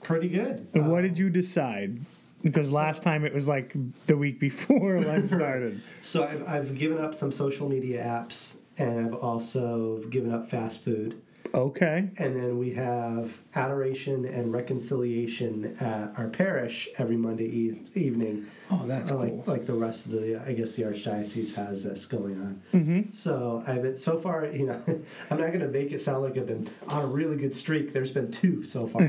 Pretty 0.03 0.29
good. 0.29 0.67
And 0.75 0.91
what 0.91 1.01
did 1.03 1.19
you 1.19 1.29
decide? 1.31 1.99
Because 2.45 2.71
last 2.71 3.03
time 3.03 3.25
it 3.25 3.33
was 3.35 3.49
like 3.49 3.75
the 4.07 4.17
week 4.17 4.39
before 4.39 5.01
Lent 5.01 5.29
started. 5.29 5.81
So 6.03 6.25
I've, 6.25 6.47
I've 6.47 6.75
given 6.79 6.99
up 7.03 7.15
some 7.15 7.33
social 7.33 7.69
media 7.69 8.05
apps 8.05 8.57
and 8.79 9.01
I've 9.07 9.15
also 9.15 10.03
given 10.11 10.33
up 10.33 10.51
fast 10.51 10.81
food. 10.81 11.21
Okay. 11.55 12.09
And 12.19 12.35
then 12.35 12.59
we 12.59 12.73
have 12.73 13.39
adoration 13.55 14.25
and 14.25 14.53
reconciliation 14.53 15.77
at 15.79 16.13
our 16.19 16.27
parish 16.29 16.89
every 16.99 17.17
Monday 17.17 17.45
e- 17.45 17.81
evening. 17.95 18.47
Oh, 18.73 18.83
that's 18.87 19.13
Uh, 19.13 19.17
cool. 19.19 19.37
Like, 19.39 19.47
like 19.47 19.67
the 19.67 19.75
rest 19.75 20.07
of 20.07 20.13
the, 20.13 20.43
I 20.45 20.53
guess 20.53 20.75
the 20.75 20.83
archdiocese 20.83 21.55
has 21.55 21.85
this 21.85 22.07
going 22.07 22.41
on. 22.41 22.63
Mm-hmm. 22.73 23.13
So 23.15 23.63
I've 23.69 23.83
been 23.83 23.97
so 23.97 24.19
far, 24.19 24.47
you 24.53 24.67
know, 24.67 24.83
I'm 25.31 25.39
not 25.39 25.49
going 25.49 25.61
to 25.61 25.69
make 25.69 25.93
it 25.93 26.01
sound 26.01 26.25
like 26.25 26.37
I've 26.37 26.47
been 26.47 26.69
on 26.89 27.03
a 27.03 27.07
really 27.07 27.37
good 27.37 27.53
streak. 27.53 27.93
There's 27.93 28.11
been 28.11 28.33
two 28.33 28.65
so 28.65 28.89
far, 28.89 29.09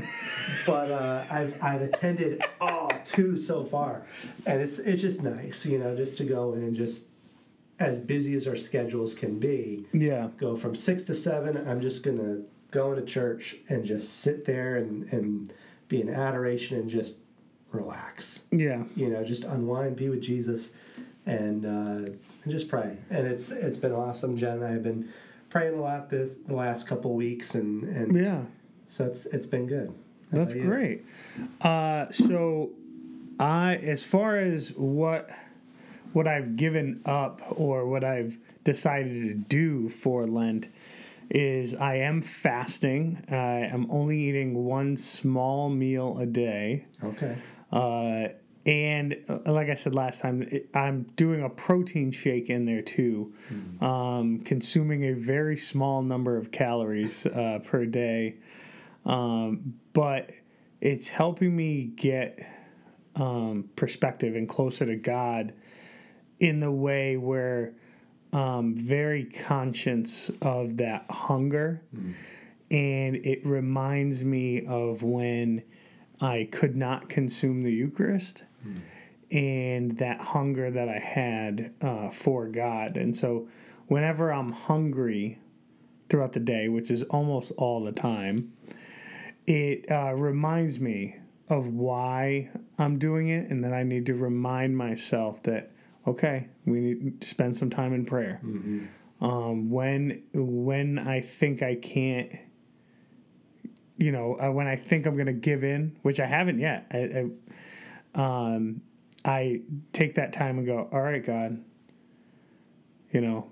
but 0.66 0.90
uh, 0.92 1.24
I've 1.30 1.60
I've 1.62 1.82
attended 1.82 2.44
all 2.60 2.85
two 3.06 3.36
so 3.36 3.64
far, 3.64 4.02
and 4.46 4.60
it's 4.60 4.78
it's 4.78 5.00
just 5.00 5.22
nice, 5.22 5.64
you 5.66 5.78
know, 5.78 5.96
just 5.96 6.16
to 6.18 6.24
go 6.24 6.54
in 6.54 6.62
and 6.62 6.76
just 6.76 7.06
as 7.78 7.98
busy 7.98 8.34
as 8.34 8.48
our 8.48 8.56
schedules 8.56 9.14
can 9.14 9.38
be, 9.38 9.84
Yeah. 9.92 10.28
go 10.38 10.56
from 10.56 10.74
six 10.74 11.04
to 11.04 11.14
seven. 11.14 11.56
I'm 11.68 11.80
just 11.80 12.02
gonna 12.02 12.42
go 12.70 12.92
into 12.92 13.04
church 13.04 13.56
and 13.68 13.84
just 13.84 14.20
sit 14.20 14.44
there 14.44 14.76
and 14.76 15.10
and 15.12 15.52
be 15.88 16.00
in 16.00 16.08
adoration 16.08 16.78
and 16.80 16.88
just 16.90 17.16
relax 17.72 18.46
Yeah. 18.50 18.84
you 18.94 19.08
know, 19.08 19.22
just 19.24 19.44
unwind, 19.44 19.96
be 19.96 20.08
with 20.08 20.22
Jesus, 20.22 20.74
and 21.26 21.64
uh, 21.66 22.10
and 22.44 22.50
just 22.50 22.68
pray. 22.68 22.96
And 23.10 23.26
it's 23.26 23.50
it's 23.50 23.76
been 23.76 23.92
awesome. 23.92 24.36
Jen 24.36 24.54
and 24.58 24.64
I 24.64 24.70
have 24.72 24.82
been 24.82 25.08
praying 25.50 25.74
a 25.74 25.80
lot 25.80 26.08
this 26.10 26.34
the 26.46 26.54
last 26.54 26.86
couple 26.88 27.14
weeks, 27.14 27.54
and 27.54 27.84
and 27.84 28.16
Yeah. 28.16 28.42
so 28.86 29.04
it's 29.06 29.26
it's 29.26 29.46
been 29.46 29.66
good. 29.66 29.92
How 30.32 30.38
That's 30.38 30.54
great. 30.54 31.04
Uh, 31.60 32.10
so, 32.10 32.70
I 33.38 33.76
as 33.76 34.02
far 34.02 34.38
as 34.38 34.70
what 34.76 35.30
what 36.12 36.26
I've 36.26 36.56
given 36.56 37.02
up 37.04 37.42
or 37.50 37.86
what 37.86 38.04
I've 38.04 38.38
decided 38.64 39.28
to 39.28 39.34
do 39.34 39.88
for 39.88 40.26
Lent 40.26 40.68
is 41.30 41.74
I 41.74 41.96
am 41.96 42.22
fasting. 42.22 43.22
I 43.28 43.66
am 43.66 43.86
only 43.90 44.18
eating 44.18 44.64
one 44.64 44.96
small 44.96 45.68
meal 45.68 46.18
a 46.18 46.26
day. 46.26 46.86
Okay. 47.02 47.36
Uh, 47.72 48.28
and 48.64 49.16
uh, 49.28 49.52
like 49.52 49.68
I 49.68 49.74
said 49.74 49.94
last 49.94 50.20
time, 50.20 50.42
it, 50.42 50.68
I'm 50.74 51.02
doing 51.16 51.42
a 51.44 51.48
protein 51.48 52.10
shake 52.10 52.50
in 52.50 52.64
there 52.64 52.82
too, 52.82 53.34
um, 53.80 54.40
consuming 54.44 55.04
a 55.04 55.12
very 55.12 55.56
small 55.56 56.02
number 56.02 56.36
of 56.36 56.50
calories 56.50 57.26
uh, 57.26 57.60
per 57.64 57.84
day. 57.84 58.36
Um, 59.04 59.74
but 59.92 60.30
it's 60.80 61.08
helping 61.08 61.54
me 61.54 61.92
get 61.94 62.40
um, 63.16 63.68
perspective 63.76 64.36
and 64.36 64.48
closer 64.48 64.86
to 64.86 64.96
God 64.96 65.52
in 66.38 66.60
the 66.60 66.70
way 66.70 67.16
where 67.16 67.72
um, 68.32 68.74
very 68.76 69.24
conscious 69.24 70.30
of 70.42 70.76
that 70.78 71.10
hunger. 71.10 71.82
And 72.70 73.16
it 73.16 73.46
reminds 73.46 74.24
me 74.24 74.66
of 74.66 75.02
when 75.02 75.62
I 76.20 76.48
could 76.50 76.76
not 76.76 77.08
consume 77.08 77.62
the 77.62 77.72
Eucharist 77.72 78.44
and 79.30 79.96
that 79.98 80.20
hunger 80.20 80.70
that 80.70 80.88
I 80.88 80.98
had 80.98 81.72
uh, 81.80 82.10
for 82.10 82.48
God. 82.48 82.96
And 82.96 83.16
so 83.16 83.48
whenever 83.86 84.32
I'm 84.32 84.52
hungry, 84.52 85.38
throughout 86.08 86.32
the 86.32 86.40
day, 86.40 86.68
which 86.68 86.90
is 86.90 87.02
almost 87.04 87.52
all 87.56 87.82
the 87.82 87.92
time, 87.92 88.52
it 89.46 89.90
uh, 89.90 90.12
reminds 90.14 90.80
me 90.80 91.16
of 91.48 91.68
why 91.68 92.50
I'm 92.78 92.98
doing 92.98 93.28
it, 93.28 93.50
and 93.50 93.62
then 93.62 93.72
I 93.72 93.82
need 93.82 94.06
to 94.06 94.14
remind 94.14 94.76
myself 94.76 95.42
that 95.44 95.72
okay, 96.06 96.46
we 96.64 96.80
need 96.80 97.20
to 97.20 97.26
spend 97.26 97.56
some 97.56 97.68
time 97.70 97.92
in 97.92 98.04
prayer. 98.04 98.40
Um, 99.20 99.70
when 99.70 100.22
when 100.32 100.98
I 100.98 101.20
think 101.20 101.62
I 101.62 101.74
can't, 101.74 102.30
you 103.96 104.12
know, 104.12 104.38
uh, 104.40 104.50
when 104.50 104.66
I 104.66 104.76
think 104.76 105.06
I'm 105.06 105.16
gonna 105.16 105.32
give 105.32 105.64
in, 105.64 105.96
which 106.02 106.20
I 106.20 106.26
haven't 106.26 106.58
yet, 106.58 106.86
I, 106.92 107.28
I, 108.14 108.20
um, 108.54 108.82
I 109.24 109.62
take 109.92 110.14
that 110.16 110.32
time 110.32 110.58
and 110.58 110.66
go, 110.66 110.88
all 110.92 111.00
right, 111.00 111.24
God, 111.24 111.62
you 113.12 113.20
know, 113.20 113.50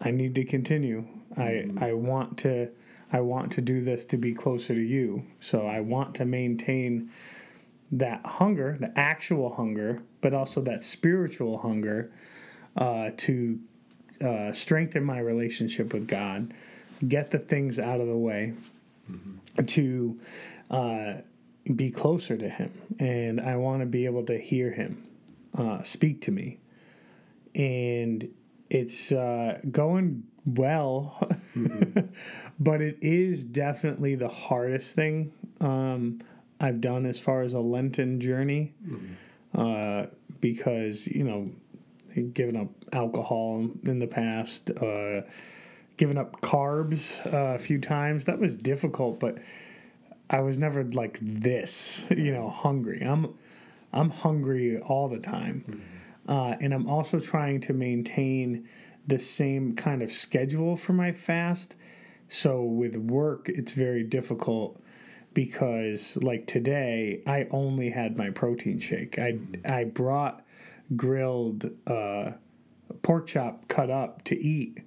I 0.00 0.12
need 0.12 0.34
to 0.36 0.44
continue. 0.44 1.06
I 1.36 1.68
I 1.78 1.92
want 1.92 2.38
to 2.38 2.70
I 3.12 3.20
want 3.20 3.52
to 3.52 3.60
do 3.60 3.82
this 3.82 4.04
to 4.06 4.16
be 4.16 4.32
closer 4.32 4.74
to 4.74 4.80
you. 4.80 5.24
So 5.40 5.66
I 5.66 5.80
want 5.80 6.14
to 6.16 6.24
maintain 6.24 7.10
that 7.92 8.24
hunger, 8.24 8.76
the 8.80 8.96
actual 8.98 9.54
hunger, 9.54 10.02
but 10.20 10.34
also 10.34 10.60
that 10.62 10.80
spiritual 10.82 11.58
hunger 11.58 12.10
uh, 12.76 13.10
to 13.16 13.58
uh, 14.20 14.52
strengthen 14.52 15.04
my 15.04 15.18
relationship 15.18 15.92
with 15.92 16.06
God, 16.06 16.54
get 17.06 17.30
the 17.30 17.38
things 17.38 17.78
out 17.78 18.00
of 18.00 18.06
the 18.06 18.16
way, 18.16 18.54
to 19.66 20.20
uh, 20.70 21.14
be 21.74 21.90
closer 21.90 22.36
to 22.36 22.48
Him, 22.48 22.72
and 22.98 23.40
I 23.40 23.56
want 23.56 23.80
to 23.80 23.86
be 23.86 24.04
able 24.04 24.24
to 24.26 24.38
hear 24.38 24.70
Him 24.70 25.02
uh, 25.56 25.82
speak 25.82 26.22
to 26.22 26.30
me, 26.30 26.58
and 27.54 28.28
it's 28.68 29.10
uh, 29.10 29.58
going 29.70 30.22
well, 30.46 31.18
but 32.60 32.80
it 32.80 32.98
is 33.00 33.44
definitely 33.44 34.14
the 34.14 34.28
hardest 34.28 34.94
thing 34.94 35.32
um, 35.60 36.20
I've 36.60 36.80
done 36.80 37.06
as 37.06 37.18
far 37.18 37.42
as 37.42 37.54
a 37.54 37.60
Lenten 37.60 38.20
journey, 38.20 38.74
uh, 39.54 40.06
because 40.40 41.06
you 41.06 41.24
know, 41.24 41.50
giving 42.34 42.56
up 42.56 42.68
alcohol 42.92 43.68
in 43.84 43.98
the 43.98 44.06
past, 44.06 44.70
uh, 44.70 45.22
giving 45.96 46.18
up 46.18 46.40
carbs 46.42 47.24
uh, 47.32 47.54
a 47.54 47.58
few 47.58 47.80
times. 47.80 48.26
That 48.26 48.38
was 48.38 48.56
difficult, 48.56 49.18
but 49.18 49.38
I 50.28 50.40
was 50.40 50.58
never 50.58 50.84
like 50.84 51.18
this, 51.20 52.04
you 52.10 52.32
know, 52.32 52.50
hungry. 52.50 53.00
I'm 53.02 53.34
I'm 53.92 54.10
hungry 54.10 54.78
all 54.78 55.08
the 55.08 55.18
time. 55.18 55.82
Uh, 56.28 56.54
and 56.60 56.72
I'm 56.72 56.88
also 56.88 57.18
trying 57.18 57.60
to 57.62 57.72
maintain 57.72 58.68
the 59.06 59.18
same 59.18 59.74
kind 59.74 60.02
of 60.02 60.12
schedule 60.12 60.76
for 60.76 60.92
my 60.92 61.10
fast. 61.10 61.74
So 62.28 62.62
with 62.62 62.94
work, 62.94 63.48
it's 63.48 63.72
very 63.72 64.04
difficult 64.04 64.80
because, 65.32 66.16
like 66.22 66.46
today, 66.46 67.22
I 67.26 67.46
only 67.50 67.90
had 67.90 68.16
my 68.16 68.30
protein 68.30 68.80
shake. 68.80 69.18
I 69.18 69.38
I 69.64 69.84
brought 69.84 70.44
grilled 70.96 71.70
uh, 71.86 72.32
pork 73.02 73.26
chop 73.26 73.68
cut 73.68 73.90
up 73.90 74.24
to 74.24 74.36
eat, 74.38 74.78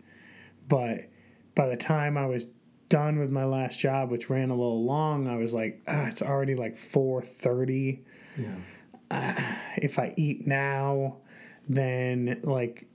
but 0.67 1.09
by 1.55 1.67
the 1.67 1.77
time 1.77 2.17
I 2.17 2.25
was 2.25 2.45
done 2.89 3.19
with 3.19 3.31
my 3.31 3.45
last 3.45 3.79
job, 3.79 4.12
which 4.12 4.29
ran 4.29 4.50
a 4.50 4.55
little 4.55 4.83
long, 4.83 5.27
I 5.27 5.38
was 5.38 5.53
like, 5.53 5.81
ah, 5.88 6.07
it's 6.07 6.21
already 6.21 6.55
like 6.55 6.75
four 6.77 7.21
thirty 7.21 8.01
Yeah. 8.38 8.55
if 9.77 10.00
I 10.00 10.13
eat 10.17 10.45
now, 10.47 11.17
then 11.69 12.39
like 12.43 12.85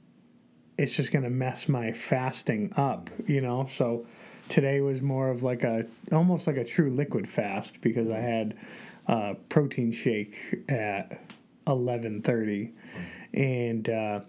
it's 0.76 0.94
just 0.96 1.12
gonna 1.12 1.30
mess 1.30 1.68
my 1.68 1.92
fasting 1.92 2.72
up, 2.76 3.10
you 3.26 3.40
know. 3.40 3.66
So 3.70 4.06
today 4.48 4.80
was 4.80 5.02
more 5.02 5.30
of 5.30 5.42
like 5.42 5.62
a 5.64 5.86
almost 6.12 6.46
like 6.46 6.56
a 6.56 6.64
true 6.64 6.90
liquid 6.90 7.28
fast 7.28 7.80
because 7.82 8.10
I 8.10 8.18
had 8.18 8.56
a 9.06 9.34
protein 9.48 9.92
shake 9.92 10.64
at 10.68 11.20
eleven 11.66 12.22
thirty, 12.22 12.72
and 13.32 13.88
uh, 13.88 14.20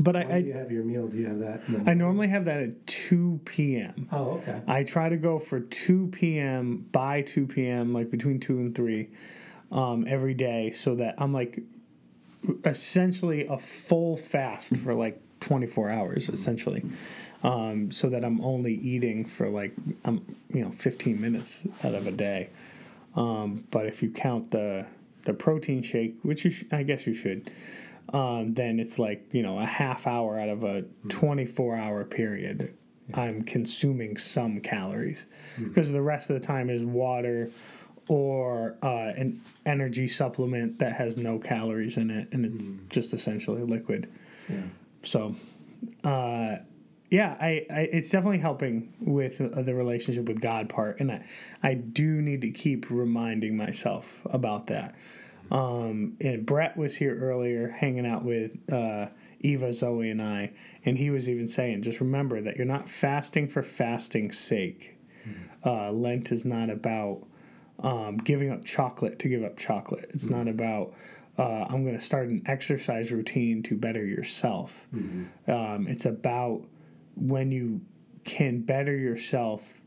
but 0.00 0.14
When 0.14 0.30
I 0.30 0.40
do 0.40 0.48
you 0.48 0.54
I, 0.54 0.58
have 0.58 0.72
your 0.72 0.84
meal? 0.84 1.06
Do 1.08 1.18
you 1.18 1.26
have 1.26 1.38
that? 1.40 1.62
I 1.86 1.94
normally 1.94 2.28
have 2.28 2.46
that 2.46 2.60
at 2.62 2.86
two 2.86 3.40
p.m. 3.44 4.08
Oh, 4.12 4.32
okay. 4.38 4.60
I 4.66 4.84
try 4.84 5.08
to 5.08 5.16
go 5.16 5.38
for 5.38 5.60
2 5.60 6.08
p.m. 6.08 6.86
by 6.92 7.22
2 7.22 7.46
p.m., 7.46 7.92
like 7.92 8.10
between 8.10 8.40
2 8.40 8.58
and 8.58 8.74
3 8.74 9.08
um, 9.70 10.06
every 10.08 10.34
day, 10.34 10.72
so 10.72 10.94
that 10.96 11.14
I'm 11.18 11.32
like 11.34 11.60
essentially 12.64 13.46
a 13.46 13.58
full 13.58 14.16
fast 14.16 14.76
for 14.78 14.94
like 14.94 15.20
24 15.40 15.90
hours, 15.90 16.28
essentially. 16.28 16.82
Um, 17.42 17.90
so 17.90 18.08
that 18.08 18.24
I'm 18.24 18.40
only 18.40 18.74
eating 18.74 19.24
for 19.24 19.48
like, 19.48 19.74
um, 20.04 20.24
you 20.50 20.62
know, 20.62 20.70
15 20.70 21.20
minutes 21.20 21.62
out 21.82 21.94
of 21.94 22.06
a 22.06 22.12
day. 22.12 22.50
Um, 23.16 23.64
but 23.70 23.86
if 23.86 24.02
you 24.02 24.10
count 24.10 24.50
the 24.52 24.86
the 25.24 25.32
protein 25.34 25.82
shake, 25.82 26.16
which 26.22 26.44
you 26.44 26.50
sh- 26.50 26.64
I 26.72 26.82
guess 26.82 27.06
you 27.06 27.14
should, 27.14 27.50
um, 28.12 28.54
then 28.54 28.80
it's 28.80 28.98
like 28.98 29.24
you 29.32 29.42
know 29.42 29.58
a 29.58 29.66
half 29.66 30.06
hour 30.06 30.38
out 30.38 30.48
of 30.48 30.64
a 30.64 30.82
24 31.08 31.76
hour 31.76 32.04
period. 32.04 32.74
I'm 33.14 33.42
consuming 33.42 34.16
some 34.16 34.60
calories 34.60 35.26
because 35.58 35.90
the 35.90 36.00
rest 36.00 36.30
of 36.30 36.40
the 36.40 36.46
time 36.46 36.70
is 36.70 36.82
water 36.82 37.50
or 38.08 38.76
uh, 38.82 39.12
an 39.16 39.40
energy 39.66 40.08
supplement 40.08 40.78
that 40.78 40.92
has 40.92 41.16
no 41.16 41.38
calories 41.38 41.96
in 41.96 42.10
it, 42.10 42.28
and 42.32 42.46
it's 42.46 42.70
just 42.88 43.12
essentially 43.12 43.62
liquid. 43.62 44.10
Yeah. 44.48 44.62
So, 45.02 45.36
uh, 46.04 46.56
yeah, 47.12 47.36
I, 47.38 47.66
I 47.70 47.80
it's 47.92 48.08
definitely 48.08 48.38
helping 48.38 48.94
with 48.98 49.38
uh, 49.38 49.60
the 49.60 49.74
relationship 49.74 50.24
with 50.24 50.40
God 50.40 50.70
part, 50.70 50.98
and 50.98 51.12
I 51.12 51.24
I 51.62 51.74
do 51.74 52.22
need 52.22 52.40
to 52.40 52.50
keep 52.50 52.90
reminding 52.90 53.54
myself 53.54 54.22
about 54.30 54.68
that. 54.68 54.94
Um, 55.50 56.16
and 56.22 56.46
Brett 56.46 56.74
was 56.74 56.96
here 56.96 57.14
earlier, 57.20 57.68
hanging 57.68 58.06
out 58.06 58.24
with 58.24 58.52
uh, 58.72 59.08
Eva, 59.40 59.74
Zoe, 59.74 60.08
and 60.08 60.22
I, 60.22 60.52
and 60.86 60.96
he 60.96 61.10
was 61.10 61.28
even 61.28 61.46
saying, 61.48 61.82
just 61.82 62.00
remember 62.00 62.40
that 62.40 62.56
you're 62.56 62.64
not 62.64 62.88
fasting 62.88 63.46
for 63.46 63.62
fasting's 63.62 64.38
sake. 64.38 64.96
Uh, 65.66 65.92
Lent 65.92 66.32
is 66.32 66.46
not 66.46 66.70
about 66.70 67.26
um, 67.80 68.16
giving 68.16 68.50
up 68.50 68.64
chocolate 68.64 69.18
to 69.18 69.28
give 69.28 69.44
up 69.44 69.58
chocolate. 69.58 70.10
It's 70.14 70.30
not 70.30 70.48
about 70.48 70.94
uh, 71.38 71.66
I'm 71.68 71.84
going 71.84 71.98
to 71.98 72.04
start 72.04 72.28
an 72.28 72.42
exercise 72.46 73.10
routine 73.12 73.62
to 73.64 73.76
better 73.76 74.04
yourself. 74.04 74.86
Um, 75.48 75.86
it's 75.88 76.06
about 76.06 76.64
when 77.14 77.50
you 77.52 77.80
can 78.24 78.60
better 78.60 78.96
yourself, 78.96 79.80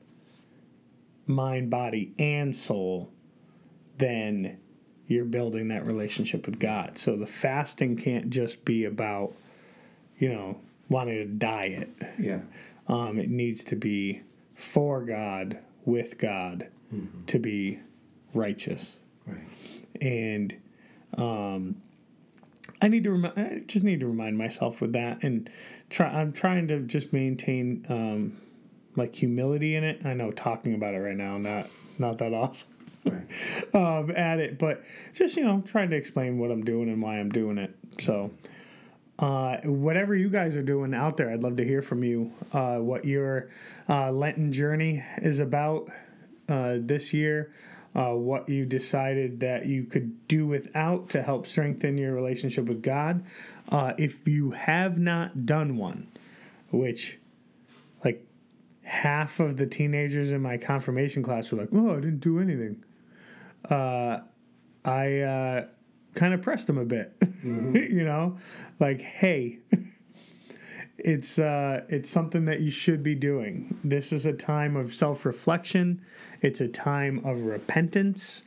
mind, 1.25 1.69
body, 1.69 2.13
and 2.19 2.55
soul, 2.55 3.09
then 3.97 4.57
you're 5.07 5.25
building 5.25 5.67
that 5.69 5.85
relationship 5.85 6.45
with 6.45 6.59
God. 6.59 6.97
So 6.97 7.15
the 7.15 7.27
fasting 7.27 7.95
can't 7.95 8.29
just 8.29 8.65
be 8.65 8.85
about, 8.85 9.33
you 10.17 10.29
know, 10.29 10.59
wanting 10.89 11.15
to 11.15 11.25
diet. 11.25 11.89
Yeah. 12.19 12.41
Um, 12.87 13.17
it 13.17 13.29
needs 13.29 13.63
to 13.65 13.75
be 13.75 14.21
for 14.53 15.03
God, 15.03 15.59
with 15.85 16.17
God, 16.17 16.67
to 17.27 17.39
be 17.39 17.79
righteous. 18.33 18.97
Right. 19.27 19.47
And 20.01 20.55
um, 21.17 21.81
I 22.81 22.87
need 22.87 23.03
to 23.05 23.11
remi- 23.11 23.33
I 23.35 23.61
just 23.65 23.83
need 23.83 23.99
to 24.01 24.07
remind 24.07 24.37
myself 24.37 24.81
with 24.81 24.93
that, 24.93 25.23
and 25.23 25.49
try. 25.89 26.07
I'm 26.07 26.33
trying 26.33 26.67
to 26.69 26.79
just 26.81 27.13
maintain 27.13 27.85
um, 27.89 28.41
like 28.95 29.15
humility 29.15 29.75
in 29.75 29.83
it. 29.83 30.05
I 30.05 30.13
know 30.13 30.31
talking 30.31 30.73
about 30.73 30.93
it 30.93 30.99
right 30.99 31.17
now 31.17 31.37
not 31.37 31.67
not 31.97 32.17
that 32.19 32.33
awesome 32.33 32.69
Right. 33.05 33.73
um, 33.75 34.11
at 34.11 34.39
it, 34.39 34.57
but 34.57 34.83
just 35.13 35.37
you 35.37 35.45
know 35.45 35.61
trying 35.61 35.89
to 35.91 35.95
explain 35.95 36.39
what 36.39 36.51
I'm 36.51 36.63
doing 36.63 36.89
and 36.89 37.01
why 37.01 37.19
I'm 37.19 37.29
doing 37.29 37.57
it. 37.57 37.75
So. 37.99 38.31
Uh, 39.17 39.55
whatever 39.63 40.13
you 40.13 40.27
guys 40.27 40.57
are 40.57 40.61
doing 40.61 40.93
out 40.93 41.15
there, 41.15 41.31
I'd 41.31 41.41
love 41.41 41.55
to 41.55 41.63
hear 41.63 41.81
from 41.81 42.03
you. 42.03 42.33
Uh, 42.51 42.79
what 42.79 43.05
your 43.05 43.49
uh, 43.87 44.11
Lenten 44.11 44.51
journey 44.51 45.05
is 45.21 45.39
about 45.39 45.89
uh, 46.49 46.79
this 46.81 47.13
year. 47.13 47.53
Uh, 47.95 48.11
what 48.11 48.49
you 48.49 48.65
decided 48.65 49.39
that 49.39 49.67
you 49.67 49.85
could 49.85 50.27
do 50.27 50.45
without 50.45 51.07
to 51.11 51.23
help 51.23 51.47
strengthen 51.47 51.97
your 51.97 52.13
relationship 52.13 52.65
with 52.65 52.83
God. 52.83 53.23
Uh, 53.69 53.93
if 53.97 54.27
you 54.27 54.51
have 54.51 54.97
not 54.97 55.45
done 55.45 55.77
one, 55.77 56.07
which 56.71 57.17
like 58.03 58.25
half 58.83 59.39
of 59.39 59.57
the 59.57 59.65
teenagers 59.65 60.31
in 60.31 60.41
my 60.41 60.57
confirmation 60.57 61.23
class 61.23 61.51
were 61.51 61.59
like, 61.59 61.69
"Oh, 61.73 61.91
I 61.91 61.95
didn't 61.95 62.19
do 62.19 62.39
anything." 62.39 62.83
Uh, 63.69 64.19
I 64.83 65.19
uh, 65.19 65.67
kind 66.13 66.33
of 66.33 66.41
pressed 66.41 66.67
them 66.67 66.77
a 66.77 66.85
bit, 66.85 67.13
you 67.43 68.03
know, 68.03 68.37
like, 68.79 69.01
"Hey, 69.01 69.59
it's 71.05 71.37
uh, 71.37 71.83
it's 71.87 72.09
something 72.09 72.45
that 72.45 72.61
you 72.61 72.71
should 72.71 73.03
be 73.03 73.13
doing. 73.13 73.77
This 73.83 74.11
is 74.11 74.25
a 74.25 74.33
time 74.33 74.75
of 74.75 74.95
self 74.95 75.23
reflection. 75.23 76.01
It's 76.41 76.61
a 76.61 76.67
time 76.67 77.23
of 77.23 77.41
repentance. 77.41 78.41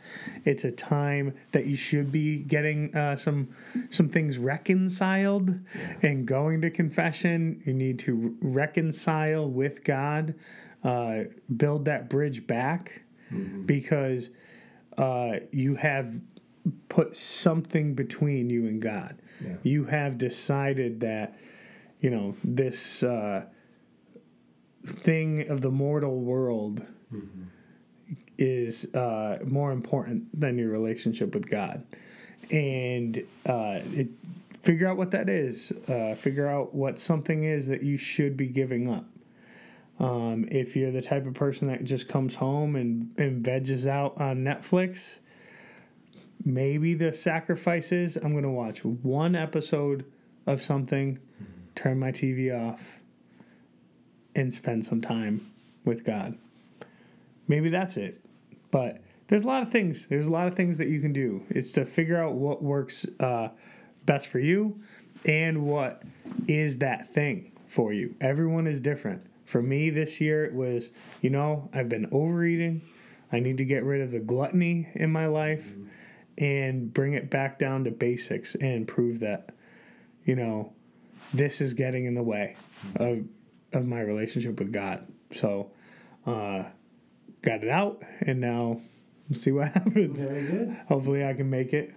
It's 0.44 0.64
a 0.64 0.73
time 0.73 1.35
that 1.53 1.66
you 1.66 1.77
should 1.77 2.11
be 2.11 2.38
getting 2.38 2.92
uh, 2.97 3.14
some 3.14 3.55
some 3.90 4.09
things 4.09 4.38
reconciled 4.38 5.55
and 6.03 6.27
going 6.27 6.61
to 6.62 6.71
confession. 6.71 7.62
You 7.64 7.75
need 7.75 8.01
to 8.01 8.37
reconcile 8.42 9.49
with 9.49 9.85
God, 9.85 10.35
uh, 10.83 11.25
build 11.57 11.85
that 11.85 12.11
bridge 12.11 12.44
back, 12.44 13.03
because 13.66 14.31
uh, 14.97 15.35
you 15.53 15.77
have 15.77 16.21
put 16.88 17.14
something 17.14 17.94
between 17.94 18.51
you 18.51 18.66
and 18.66 18.83
God. 18.83 19.16
Yeah. 19.40 19.55
You 19.62 19.85
have 19.85 20.18
decided 20.18 20.99
that 21.01 21.38
you 22.00 22.11
know 22.11 22.34
this 22.44 23.02
uh, 23.02 23.44
thing 24.87 25.48
of 25.48 25.61
the 25.61 25.70
mortal 25.70 26.20
world 26.20 26.84
is 28.38 28.92
uh, 28.94 29.38
more 29.44 29.72
important 29.72 30.24
than 30.38 30.58
your 30.58 30.70
relationship 30.70 31.34
with 31.34 31.48
God, 31.50 31.84
and 32.50 33.18
uh, 33.46 33.80
it, 33.92 34.08
figure 34.62 34.87
out 34.87 34.96
what 34.96 35.11
that 35.11 35.28
is. 35.28 35.72
Uh, 35.88 36.14
figure 36.14 36.46
out 36.46 36.74
what 36.74 36.98
something 36.98 37.44
is 37.44 37.66
that 37.66 37.82
you 37.82 37.96
should 37.96 38.37
be 38.37 38.46
giving 38.46 38.88
up. 38.92 39.06
Um, 40.00 40.46
if 40.50 40.76
you're 40.76 40.92
the 40.92 41.02
type 41.02 41.26
of 41.26 41.34
person 41.34 41.66
that 41.68 41.82
just 41.84 42.06
comes 42.06 42.34
home 42.34 42.76
and, 42.76 43.11
and 43.18 43.42
veggies 43.42 43.88
out 43.88 44.20
on 44.20 44.38
Netflix, 44.38 45.18
maybe 46.44 46.94
the 46.94 47.12
sacrifice 47.12 47.90
is 47.90 48.16
I'm 48.16 48.32
going 48.32 48.44
to 48.44 48.50
watch 48.50 48.84
one 48.84 49.34
episode 49.34 50.04
of 50.46 50.62
something, 50.62 51.18
turn 51.79 51.99
my 51.99 52.11
TV 52.11 52.53
off, 52.53 52.99
and 54.35 54.53
spend 54.53 54.85
some 54.85 55.01
time 55.01 55.49
with 55.85 56.05
God. 56.05 56.37
Maybe 57.47 57.71
that's 57.71 57.97
it. 57.97 58.21
But 58.73 59.01
there's 59.29 59.45
a 59.45 59.47
lot 59.47 59.62
of 59.62 59.71
things. 59.71 60.09
There's 60.09 60.27
a 60.27 60.31
lot 60.31 60.49
of 60.49 60.55
things 60.55 60.77
that 60.79 60.88
you 60.88 61.01
can 61.01 61.12
do. 61.12 61.43
It's 61.51 61.71
to 61.73 61.85
figure 61.85 62.21
out 62.21 62.35
what 62.35 62.62
works 62.62 63.07
uh, 63.21 63.49
best 64.07 64.27
for 64.27 64.41
you 64.41 64.81
and 65.25 65.67
what 65.67 66.03
is 66.49 66.79
that 66.79 67.09
thing 67.09 67.53
for 67.69 67.93
you. 67.93 68.14
Everyone 68.21 68.67
is 68.67 68.81
different. 68.81 69.25
For 69.45 69.62
me, 69.62 69.91
this 69.91 70.21
year 70.21 70.45
it 70.45 70.53
was, 70.53 70.91
you 71.23 71.31
know, 71.31 71.69
I've 71.73 71.88
been 71.88 72.09
overeating. 72.11 72.83
I 73.31 73.38
need 73.41 73.59
to 73.59 73.64
get 73.64 73.85
rid 73.85 74.01
of 74.01 74.11
the 74.11 74.21
gluttony 74.21 74.88
in 74.95 75.12
my 75.12 75.27
life 75.27 75.73
and 76.38 76.93
bring 76.93 77.14
it 77.14 77.31
back 77.31 77.59
down 77.59 77.85
to 77.85 77.91
basics 77.91 78.57
and 78.57 78.87
prove 78.87 79.21
that, 79.21 79.55
you 80.25 80.35
know, 80.35 80.73
this 81.33 81.61
is 81.61 81.75
getting 81.75 82.07
in 82.07 82.14
the 82.14 82.23
way 82.23 82.57
of 82.97 83.25
of 83.73 83.87
my 83.87 84.01
relationship 84.01 84.59
with 84.59 84.73
God. 84.73 85.07
So, 85.33 85.71
uh, 86.27 86.64
got 87.43 87.62
it 87.62 87.69
out, 87.69 88.03
and 88.21 88.41
now 88.41 88.81
we'll 89.29 89.38
see 89.38 89.53
what 89.53 89.69
happens. 89.73 90.21
Very 90.21 90.47
good. 90.47 90.77
Hopefully, 90.88 91.25
I 91.25 91.35
can 91.35 91.51
make 91.51 91.73
it. 91.73 91.95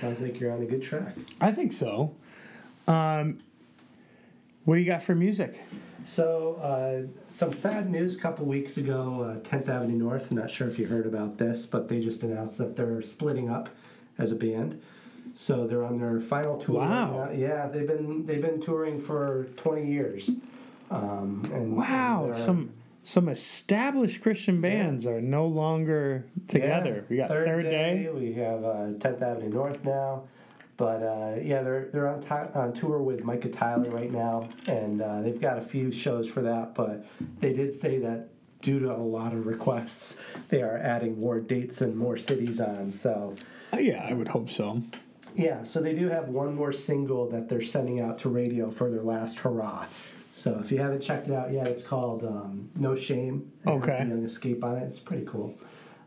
Sounds 0.00 0.20
like 0.20 0.40
you're 0.40 0.52
on 0.52 0.62
a 0.62 0.66
good 0.66 0.82
track. 0.82 1.14
I 1.40 1.52
think 1.52 1.72
so. 1.72 2.14
Um, 2.86 3.40
what 4.64 4.76
do 4.76 4.80
you 4.80 4.86
got 4.86 5.02
for 5.02 5.14
music? 5.14 5.60
So, 6.06 6.56
uh, 6.56 7.06
some 7.28 7.54
sad 7.54 7.90
news 7.90 8.16
a 8.16 8.20
couple 8.20 8.44
weeks 8.44 8.76
ago, 8.76 9.22
uh, 9.22 9.40
10th 9.40 9.68
Avenue 9.68 9.96
North. 9.96 10.30
I'm 10.30 10.36
not 10.36 10.50
sure 10.50 10.68
if 10.68 10.78
you 10.78 10.86
heard 10.86 11.06
about 11.06 11.38
this, 11.38 11.64
but 11.64 11.88
they 11.88 12.00
just 12.00 12.22
announced 12.22 12.58
that 12.58 12.76
they're 12.76 13.00
splitting 13.02 13.48
up 13.48 13.70
as 14.18 14.30
a 14.30 14.34
band. 14.34 14.82
So 15.34 15.66
they're 15.66 15.84
on 15.84 15.98
their 15.98 16.20
final 16.20 16.56
tour. 16.56 16.80
Wow. 16.80 17.30
Yeah, 17.34 17.66
they've 17.66 17.86
been 17.86 18.24
they've 18.24 18.40
been 18.40 18.60
touring 18.60 19.00
for 19.00 19.48
20 19.56 19.86
years. 19.86 20.30
Um, 20.90 21.50
and 21.52 21.76
Wow, 21.76 22.26
and 22.26 22.38
some 22.38 22.70
some 23.02 23.28
established 23.28 24.22
Christian 24.22 24.60
bands 24.60 25.06
are 25.06 25.20
no 25.20 25.46
longer 25.46 26.24
together. 26.48 27.04
Yeah, 27.08 27.10
we 27.10 27.16
got 27.16 27.28
Third, 27.28 27.64
Day. 27.64 28.08
We 28.14 28.32
have 28.34 28.64
uh, 28.64 28.94
10th 28.98 29.20
Avenue 29.22 29.50
North 29.50 29.84
now. 29.84 30.24
But 30.76 31.02
uh, 31.02 31.40
yeah, 31.42 31.62
they're 31.62 31.88
they're 31.92 32.08
on, 32.08 32.20
ti 32.22 32.28
on 32.58 32.72
tour 32.72 32.98
with 32.98 33.24
Micah 33.24 33.48
Tyler 33.48 33.90
right 33.90 34.10
now, 34.10 34.48
and 34.66 35.02
uh, 35.02 35.20
they've 35.20 35.40
got 35.40 35.58
a 35.58 35.62
few 35.62 35.92
shows 35.92 36.28
for 36.28 36.42
that. 36.42 36.74
But 36.74 37.06
they 37.40 37.52
did 37.52 37.72
say 37.74 37.98
that 37.98 38.28
due 38.60 38.80
to 38.80 38.92
a 38.92 38.98
lot 38.98 39.32
of 39.34 39.46
requests, 39.46 40.18
they 40.48 40.62
are 40.62 40.78
adding 40.78 41.20
more 41.20 41.38
dates 41.40 41.80
and 41.80 41.96
more 41.96 42.16
cities 42.16 42.60
on. 42.60 42.90
So 42.90 43.34
Uh, 43.72 43.78
yeah, 43.78 44.04
I 44.08 44.14
would 44.14 44.28
hope 44.28 44.50
so. 44.50 44.82
Yeah, 45.34 45.64
so 45.64 45.80
they 45.80 45.94
do 45.94 46.08
have 46.08 46.28
one 46.28 46.54
more 46.54 46.72
single 46.72 47.28
that 47.30 47.48
they're 47.48 47.62
sending 47.62 48.00
out 48.00 48.18
to 48.20 48.28
radio 48.28 48.70
for 48.70 48.90
their 48.90 49.02
last 49.02 49.38
hurrah. 49.40 49.86
So 50.30 50.58
if 50.62 50.72
you 50.72 50.78
haven't 50.78 51.00
checked 51.00 51.28
it 51.28 51.34
out 51.34 51.52
yet, 51.52 51.66
it's 51.68 51.82
called 51.82 52.24
um, 52.24 52.68
No 52.76 52.96
Shame. 52.96 53.50
It 53.66 53.70
Okay. 53.70 54.02
the 54.04 54.10
Young 54.10 54.24
Escape 54.24 54.64
on 54.64 54.76
it. 54.78 54.82
It's 54.84 54.98
pretty 54.98 55.24
cool. 55.26 55.54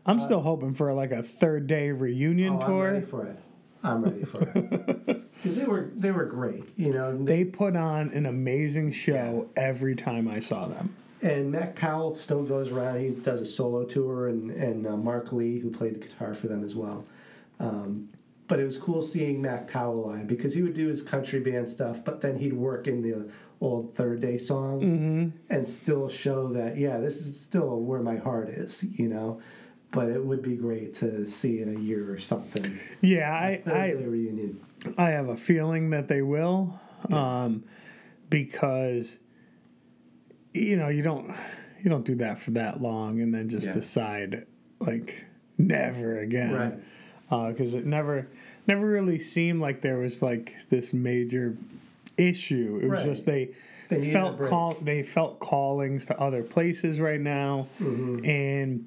I'm 0.06 0.20
still 0.20 0.40
hoping 0.40 0.74
for 0.74 0.92
like 0.94 1.12
a 1.12 1.22
Third 1.22 1.66
Day 1.66 1.90
reunion 1.90 2.54
Oh, 2.54 2.60
I'm 2.60 2.78
ready 2.80 3.04
for 3.04 3.24
it. 3.26 3.38
I'm 3.82 4.02
ready 4.02 4.24
for 4.24 4.42
it 4.42 5.32
because 5.36 5.56
they 5.56 5.64
were 5.64 5.90
they 5.94 6.10
were 6.10 6.24
great, 6.24 6.64
you 6.76 6.92
know. 6.92 7.16
They 7.16 7.42
They, 7.42 7.44
put 7.44 7.76
on 7.76 8.10
an 8.10 8.26
amazing 8.26 8.90
show 8.92 9.48
every 9.56 9.94
time 9.94 10.26
I 10.28 10.40
saw 10.40 10.66
them. 10.66 10.94
and 11.22 11.52
Mac 11.52 11.76
Powell 11.76 12.14
still 12.14 12.42
goes 12.42 12.72
around. 12.72 13.00
He 13.00 13.10
does 13.10 13.40
a 13.40 13.46
solo 13.46 13.84
tour, 13.84 14.28
and 14.28 14.50
and 14.50 14.86
uh, 14.86 14.96
Mark 14.96 15.32
Lee, 15.32 15.58
who 15.60 15.70
played 15.70 15.94
the 15.94 16.00
guitar 16.00 16.34
for 16.34 16.48
them 16.48 16.64
as 16.64 16.74
well. 16.74 17.04
Um, 17.60 18.08
but 18.48 18.58
it 18.58 18.64
was 18.64 18.78
cool 18.78 19.02
seeing 19.02 19.40
Mac 19.42 19.70
Powell 19.70 20.08
live 20.08 20.26
because 20.26 20.54
he 20.54 20.62
would 20.62 20.74
do 20.74 20.88
his 20.88 21.02
country 21.02 21.38
band 21.40 21.68
stuff, 21.68 22.02
but 22.04 22.20
then 22.22 22.38
he'd 22.38 22.54
work 22.54 22.86
in 22.88 23.02
the 23.02 23.30
old 23.60 23.94
Third 23.94 24.20
Day 24.20 24.38
songs 24.38 24.90
and 25.50 25.66
still 25.68 26.08
show 26.08 26.48
that 26.54 26.76
yeah, 26.78 26.98
this 26.98 27.16
is 27.18 27.38
still 27.40 27.80
where 27.80 28.00
my 28.00 28.16
heart 28.16 28.48
is, 28.48 28.82
you 28.84 29.08
know. 29.08 29.40
But 29.90 30.08
it 30.10 30.22
would 30.22 30.42
be 30.42 30.54
great 30.54 30.92
to 30.96 31.24
see 31.26 31.60
in 31.62 31.74
a 31.74 31.80
year 31.80 32.12
or 32.12 32.18
something. 32.18 32.78
Yeah, 33.00 33.30
I, 33.32 33.62
I 33.66 33.90
reunion. 33.92 34.60
I 34.98 35.10
have 35.10 35.28
a 35.28 35.36
feeling 35.36 35.90
that 35.90 36.08
they 36.08 36.20
will, 36.20 36.78
um, 37.10 37.64
because 38.28 39.16
you 40.52 40.76
know 40.76 40.88
you 40.88 41.02
don't 41.02 41.34
you 41.82 41.88
don't 41.90 42.04
do 42.04 42.16
that 42.16 42.38
for 42.38 42.50
that 42.52 42.82
long 42.82 43.20
and 43.20 43.32
then 43.32 43.48
just 43.48 43.68
Yeah. 43.68 43.72
decide 43.74 44.46
like 44.80 45.24
never 45.58 46.18
again, 46.18 46.52
Right. 47.30 47.50
Because 47.50 47.74
it 47.74 47.84
never 47.84 48.26
never 48.68 48.86
really 48.86 49.18
seemed 49.18 49.60
like 49.60 49.80
there 49.80 49.98
was 49.98 50.22
like 50.22 50.54
this 50.70 50.92
major 50.92 51.56
issue. 52.16 52.78
It 52.82 52.88
was 52.88 52.98
Right. 53.00 53.06
just 53.06 53.26
they. 53.26 53.50
They 53.88 54.12
felt 54.12 54.38
call 54.42 54.74
they 54.82 55.02
felt 55.02 55.38
callings 55.40 56.04
to 56.06 56.20
other 56.20 56.42
places 56.42 57.00
right 57.00 57.20
now 57.20 57.68
Mm-hmm. 57.80 58.22
and 58.26 58.86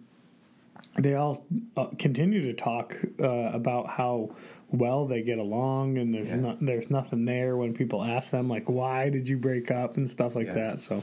they 0.99 1.15
all 1.15 1.43
uh, 1.75 1.87
continue 1.97 2.43
to 2.43 2.53
talk 2.53 2.95
uh, 3.19 3.27
about 3.27 3.87
how 3.89 4.29
well 4.69 5.07
they 5.07 5.23
get 5.23 5.39
along 5.39 5.97
and 5.97 6.13
there's 6.13 6.27
Yeah. 6.27 6.35
not 6.35 6.63
there's 6.63 6.91
nothing 6.91 7.25
there 7.25 7.57
when 7.57 7.73
people 7.73 8.03
ask 8.03 8.29
them 8.31 8.47
like 8.47 8.69
why 8.69 9.09
did 9.09 9.27
you 9.27 9.37
break 9.37 9.71
up 9.71 9.97
and 9.97 10.07
stuff 10.07 10.35
like 10.35 10.45
Yeah. 10.47 10.53
that 10.53 10.79
so 10.79 11.01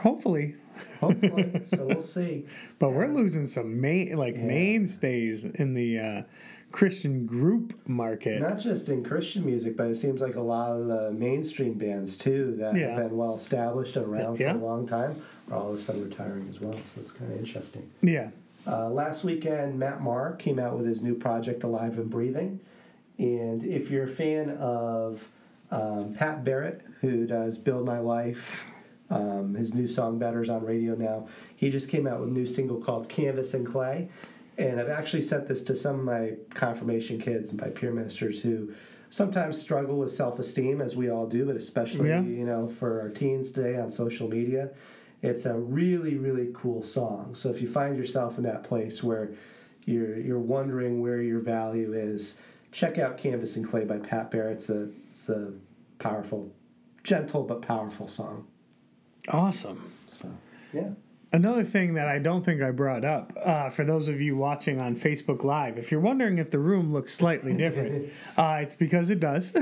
hopefully 0.00 0.56
Hopefully, 1.00 1.62
so 1.66 1.86
we'll 1.86 2.02
see. 2.02 2.46
but 2.80 2.90
we're 2.90 3.06
losing 3.08 3.46
some 3.46 3.80
main 3.80 4.16
like 4.16 4.34
Yeah. 4.34 4.42
mainstays 4.44 5.44
in 5.44 5.74
the 5.74 5.98
uh, 6.00 6.22
christian 6.70 7.26
group 7.26 7.72
market 7.88 8.40
Not 8.40 8.58
just 8.58 8.88
in 8.88 9.02
Christian 9.02 9.44
music, 9.46 9.76
but 9.76 9.88
it 9.90 9.96
seems 9.96 10.20
like 10.20 10.36
a 10.36 10.40
lot 10.40 10.72
of 10.72 10.86
the 10.86 11.10
mainstream 11.12 11.74
bands 11.74 12.16
too 12.16 12.52
that 12.58 12.76
Yeah. 12.76 12.88
have 12.94 13.08
been 13.08 13.16
well 13.16 13.34
established 13.34 13.96
and 13.96 14.06
around 14.06 14.38
Yeah. 14.38 14.52
for 14.52 14.58
a 14.58 14.62
long 14.62 14.86
time 14.86 15.16
are 15.50 15.56
all 15.58 15.70
of 15.72 15.78
a 15.78 15.80
sudden 15.80 16.04
retiring 16.04 16.46
as 16.50 16.60
well. 16.60 16.74
So 16.74 17.00
it's 17.00 17.12
kind 17.12 17.32
of 17.32 17.38
interesting. 17.38 17.88
yeah 18.02 18.30
Uh, 18.66 18.90
last 18.90 19.24
weekend, 19.24 19.78
Matt 19.78 20.02
Maher 20.02 20.32
came 20.38 20.58
out 20.58 20.76
with 20.76 20.86
his 20.86 21.00
new 21.02 21.14
project, 21.14 21.62
Alive 21.64 21.98
and 21.98 22.10
Breathing. 22.10 22.60
And 23.18 23.64
if 23.64 23.90
you're 23.90 24.04
a 24.04 24.08
fan 24.08 24.50
of 24.50 25.26
um, 25.70 26.12
Pat 26.14 26.44
Barrett, 26.44 26.82
who 27.00 27.26
does 27.26 27.56
Build 27.56 27.86
My 27.86 27.98
Life, 27.98 28.66
um, 29.10 29.54
his 29.54 29.72
new 29.72 29.86
song 29.86 30.18
Better's 30.18 30.50
on 30.50 30.64
radio 30.66 30.94
now, 30.94 31.28
he 31.56 31.70
just 31.70 31.88
came 31.88 32.06
out 32.06 32.20
with 32.20 32.28
a 32.28 32.32
new 32.32 32.44
single 32.46 32.78
called 32.78 33.08
Canvas 33.08 33.54
and 33.54 33.66
Clay. 33.66 34.08
And 34.58 34.80
I've 34.80 34.88
actually 34.88 35.22
sent 35.22 35.46
this 35.46 35.62
to 35.62 35.76
some 35.76 36.00
of 36.00 36.04
my 36.04 36.32
confirmation 36.50 37.20
kids 37.20 37.50
and 37.50 37.60
my 37.60 37.68
peer 37.68 37.92
ministers 37.92 38.42
who 38.42 38.72
sometimes 39.08 39.60
struggle 39.60 39.96
with 39.98 40.12
self 40.12 40.38
esteem, 40.38 40.80
as 40.80 40.96
we 40.96 41.08
all 41.10 41.26
do, 41.26 41.46
but 41.46 41.56
especially, 41.56 42.08
Yeah. 42.08 42.22
you 42.22 42.44
know, 42.44 42.66
for 42.68 43.00
our 43.00 43.08
teens 43.08 43.52
today 43.52 43.76
on 43.78 43.88
social 43.88 44.28
media. 44.28 44.70
It's 45.22 45.46
a 45.46 45.54
really, 45.54 46.16
really 46.16 46.48
cool 46.54 46.82
song. 46.82 47.34
So 47.34 47.50
if 47.50 47.60
you 47.62 47.68
find 47.68 47.96
yourself 47.96 48.36
in 48.38 48.44
that 48.44 48.62
place 48.64 49.02
where 49.02 49.30
you're 49.84 50.18
you're 50.18 50.38
wondering 50.38 51.00
where 51.00 51.20
your 51.22 51.40
value 51.40 51.92
is, 51.92 52.38
check 52.72 52.98
out 52.98 53.16
Canvas 53.18 53.56
and 53.56 53.66
Clay 53.66 53.84
by 53.84 53.98
Pat 53.98 54.30
Barrett. 54.30 54.56
It's 54.58 54.68
a 54.70 54.90
it's 55.08 55.28
a 55.28 55.52
powerful, 55.98 56.52
gentle 57.04 57.42
but 57.44 57.62
powerful 57.62 58.06
song. 58.06 58.46
awesome 59.28 59.92
So 60.06 60.28
yeah, 60.72 60.90
Another 61.30 61.62
thing 61.62 61.92
that 61.94 62.08
I 62.08 62.18
don't 62.18 62.42
think 62.42 62.62
I 62.62 62.70
brought 62.70 63.04
up 63.04 63.34
uh, 63.44 63.68
for 63.68 63.84
those 63.84 64.08
of 64.08 64.18
you 64.18 64.34
watching 64.34 64.80
on 64.80 64.96
Facebook 64.96 65.44
Live, 65.44 65.76
if 65.76 65.90
you're 65.92 66.00
wondering 66.00 66.38
if 66.38 66.50
the 66.50 66.58
room 66.58 66.90
looks 66.90 67.12
slightly 67.12 67.52
different, 67.52 68.10
uh, 68.38 68.60
it's 68.62 68.74
because 68.74 69.10
it 69.10 69.20
does. 69.20 69.52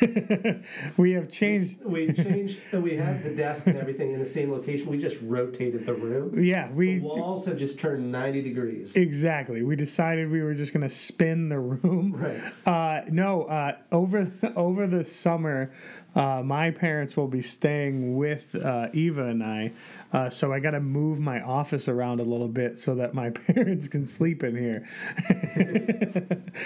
we 0.96 1.12
have 1.12 1.30
changed. 1.30 1.78
We 1.84 2.12
changed. 2.12 2.58
We 2.72 2.96
have 2.96 3.22
the 3.22 3.30
desk 3.36 3.68
and 3.68 3.76
everything 3.76 4.12
in 4.12 4.18
the 4.18 4.26
same 4.26 4.50
location. 4.50 4.88
We 4.88 4.98
just 4.98 5.18
rotated 5.22 5.86
the 5.86 5.94
room. 5.94 6.42
Yeah, 6.42 6.70
we 6.72 6.98
The 6.98 7.04
walls 7.04 7.46
have 7.46 7.56
just 7.56 7.78
turned 7.78 8.10
ninety 8.10 8.42
degrees. 8.42 8.96
exactly. 8.96 9.62
We 9.62 9.76
decided 9.76 10.28
we 10.28 10.42
were 10.42 10.54
just 10.54 10.72
going 10.72 10.82
to 10.82 10.88
spin 10.88 11.48
the 11.48 11.60
room. 11.60 12.14
Right. 12.16 12.42
Uh, 12.66 13.04
no, 13.10 13.44
uh, 13.44 13.76
over 13.92 14.32
over 14.56 14.88
the 14.88 15.04
summer, 15.04 15.70
uh, 16.16 16.42
my 16.44 16.72
parents 16.72 17.16
will 17.16 17.28
be 17.28 17.42
staying 17.42 18.16
with 18.16 18.56
uh, 18.56 18.88
Eva 18.92 19.26
and 19.26 19.42
I, 19.42 19.72
uh, 20.12 20.30
so 20.30 20.52
I 20.52 20.58
got 20.58 20.72
to 20.72 20.80
move 20.80 21.11
my 21.18 21.40
office 21.40 21.88
around 21.88 22.20
a 22.20 22.24
little 22.24 22.48
bit 22.48 22.78
so 22.78 22.94
that 22.96 23.14
my 23.14 23.30
parents 23.54 23.88
can 23.88 24.04
sleep 24.04 24.42
in 24.42 24.56
here. 24.56 24.88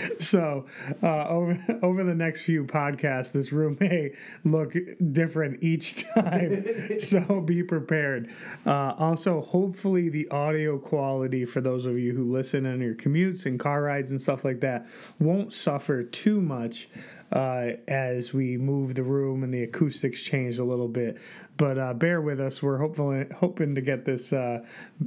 so 0.20 0.66
uh, 1.02 1.28
over 1.28 1.59
over 1.82 2.04
the 2.04 2.14
next 2.14 2.42
few 2.42 2.64
podcasts, 2.64 3.32
this 3.32 3.52
room 3.52 3.76
may 3.80 4.12
look 4.44 4.74
different 5.12 5.62
each 5.62 6.04
time. 6.14 6.98
so 6.98 7.40
be 7.40 7.62
prepared. 7.62 8.30
Uh, 8.64 8.94
also, 8.98 9.40
hopefully, 9.40 10.09
the 10.09 10.28
audio 10.30 10.78
quality 10.78 11.44
for 11.44 11.61
those 11.61 11.85
of 11.87 11.98
you 11.98 12.14
who 12.14 12.24
listen 12.24 12.66
on 12.66 12.80
your 12.80 12.94
commutes 12.94 13.46
and 13.46 13.59
car 13.59 13.82
rides 13.82 14.11
and 14.11 14.20
stuff 14.20 14.44
like 14.44 14.61
that 14.61 14.87
won't 15.18 15.52
suffer 15.52 16.02
too 16.02 16.40
much 16.40 16.88
uh, 17.33 17.71
as 17.89 18.33
we 18.33 18.57
move 18.57 18.95
the 18.95 19.03
room 19.03 19.43
and 19.43 19.53
the 19.53 19.62
acoustics 19.65 20.21
change 20.23 20.59
a 20.59 20.65
little 20.65 20.89
bit. 20.89 21.19
But 21.59 21.79
uh, 21.79 21.95
bear 21.95 22.21
with 22.21 22.39
us. 22.39 22.62
We're 22.62 22.77
hopefully 22.77 23.25
hoping 23.35 23.75
to 23.77 23.81
get 23.81 24.05
this 24.05 24.33
uh, 24.33 24.62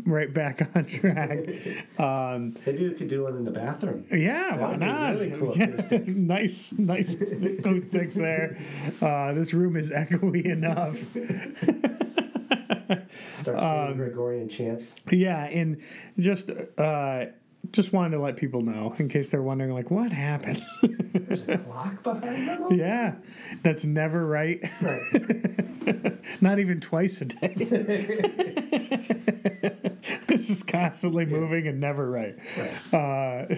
right 0.06 0.34
back 0.34 0.68
on 0.76 0.86
track. 0.86 1.40
Um, 2.00 2.56
Maybe 2.66 2.90
we 2.90 2.96
could 2.96 3.08
do 3.08 3.24
one 3.24 3.38
in 3.38 3.44
the 3.46 3.52
bathroom. 3.52 4.06
yeah, 4.12 4.56
why 4.58 4.76
not? 4.76 5.12
really 5.14 5.32
cool 5.32 5.56
Yeah, 5.56 5.66
acoustics. 5.68 6.16
nice, 6.18 6.72
nice 6.78 7.14
acoustics 7.14 8.16
there. 8.16 8.58
Uh, 9.02 9.34
this 9.34 9.54
room 9.54 9.76
is 9.76 9.92
echoey 9.92 10.44
enough. 10.46 10.98
Start 13.32 13.60
Um, 13.92 13.98
Gregorian 13.98 14.50
chants. 14.50 14.96
Yeah, 15.12 15.44
and 15.46 15.78
just 16.18 16.50
uh, 16.78 17.26
just 17.72 17.94
wanted 17.94 18.12
to 18.12 18.20
let 18.22 18.36
people 18.36 18.62
know 18.62 18.96
in 18.98 19.10
case 19.10 19.30
they're 19.30 19.44
wondering, 19.44 19.74
like, 19.74 19.92
what 19.92 20.12
happened? 20.12 20.66
There's 21.14 21.48
a 21.48 21.58
clock 21.60 22.04
behind 22.04 22.48
them. 22.48 22.74
yeah, 22.74 23.16
that's 23.62 23.86
never 23.86 24.26
right. 24.26 24.60
Right. 24.82 26.18
Not 26.42 26.60
even 26.60 26.80
twice 26.80 27.22
a 27.22 27.26
day. 27.26 27.54
it's 30.30 30.48
just 30.48 30.68
constantly 30.68 31.26
moving 31.26 31.68
and 31.68 31.80
never 31.80 32.10
right. 32.10 32.36
Right. 32.58 32.72
Uh, 32.94 33.56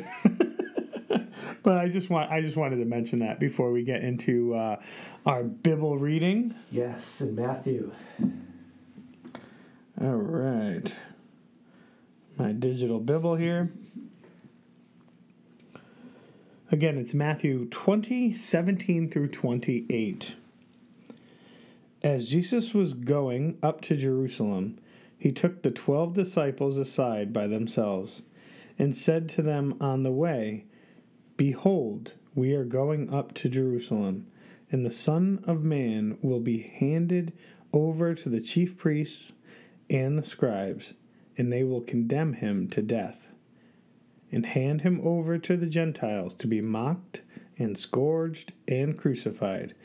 but 1.64 1.78
I 1.78 1.88
just 1.90 2.10
want 2.10 2.32
I 2.32 2.42
just 2.42 2.58
wanted 2.58 2.78
to 2.78 2.86
mention 2.86 3.20
that 3.20 3.40
before 3.40 3.72
we 3.72 3.84
get 3.84 4.04
into 4.04 4.56
uh, 4.56 4.82
our 5.26 5.44
Bible 5.44 5.98
reading. 5.98 6.56
Yes, 6.72 7.22
in 7.22 7.36
Matthew. 7.36 7.92
All 10.02 10.16
right, 10.16 10.94
my 12.38 12.52
digital 12.54 13.00
Bible 13.00 13.36
here. 13.36 13.72
Again, 16.72 16.98
it's 16.98 17.14
Matthew 17.14 17.66
20, 17.66 18.34
17 18.34 19.10
through 19.10 19.28
28. 19.28 20.36
As 22.02 22.30
Jesus 22.30 22.74
was 22.74 22.94
going 22.94 23.58
up 23.62 23.82
to 23.82 23.98
Jerusalem, 23.98 24.80
he 25.18 25.34
took 25.34 25.64
the 25.64 25.72
twelve 25.72 26.14
disciples 26.14 26.78
aside 26.78 27.34
by 27.34 27.46
themselves 27.48 28.22
and 28.80 28.96
said 28.96 29.28
to 29.30 29.42
them 29.42 29.76
on 29.82 30.04
the 30.04 30.14
way, 30.14 30.64
Behold, 31.36 32.14
we 32.36 32.54
are 32.54 32.64
going 32.64 33.14
up 33.14 33.34
to 33.34 33.50
Jerusalem, 33.50 34.28
and 34.72 34.86
the 34.86 34.92
Son 34.92 35.44
of 35.46 35.66
Man 35.66 36.18
will 36.22 36.40
be 36.40 36.60
handed 36.62 37.34
over 37.74 38.16
to 38.16 38.30
the 38.30 38.40
chief 38.40 38.78
priests 38.78 39.34
and 39.90 40.18
the 40.18 40.24
scribes, 40.24 40.94
and 41.38 41.52
they 41.52 41.66
will 41.66 41.82
condemn 41.82 42.32
him 42.32 42.70
to 42.70 42.82
death, 42.82 43.21
and 44.32 44.46
hand 44.46 44.82
him 44.82 45.02
over 45.04 45.38
to 45.38 45.58
the 45.58 45.68
Gentiles 45.68 46.34
to 46.36 46.48
be 46.48 46.62
mocked 46.62 47.22
and 47.58 47.78
scourged 47.78 48.54
and 48.68 48.98
crucified, 48.98 49.76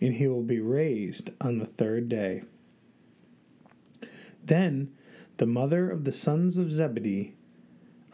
and 0.00 0.14
he 0.14 0.26
will 0.26 0.42
be 0.42 0.60
raised 0.60 1.30
on 1.40 1.58
the 1.58 1.66
third 1.66 2.08
day. 2.08 2.42
Then 4.44 4.92
the 5.36 5.46
mother 5.46 5.90
of 5.90 6.04
the 6.04 6.12
sons 6.12 6.56
of 6.56 6.70
Zebedee 6.70 7.34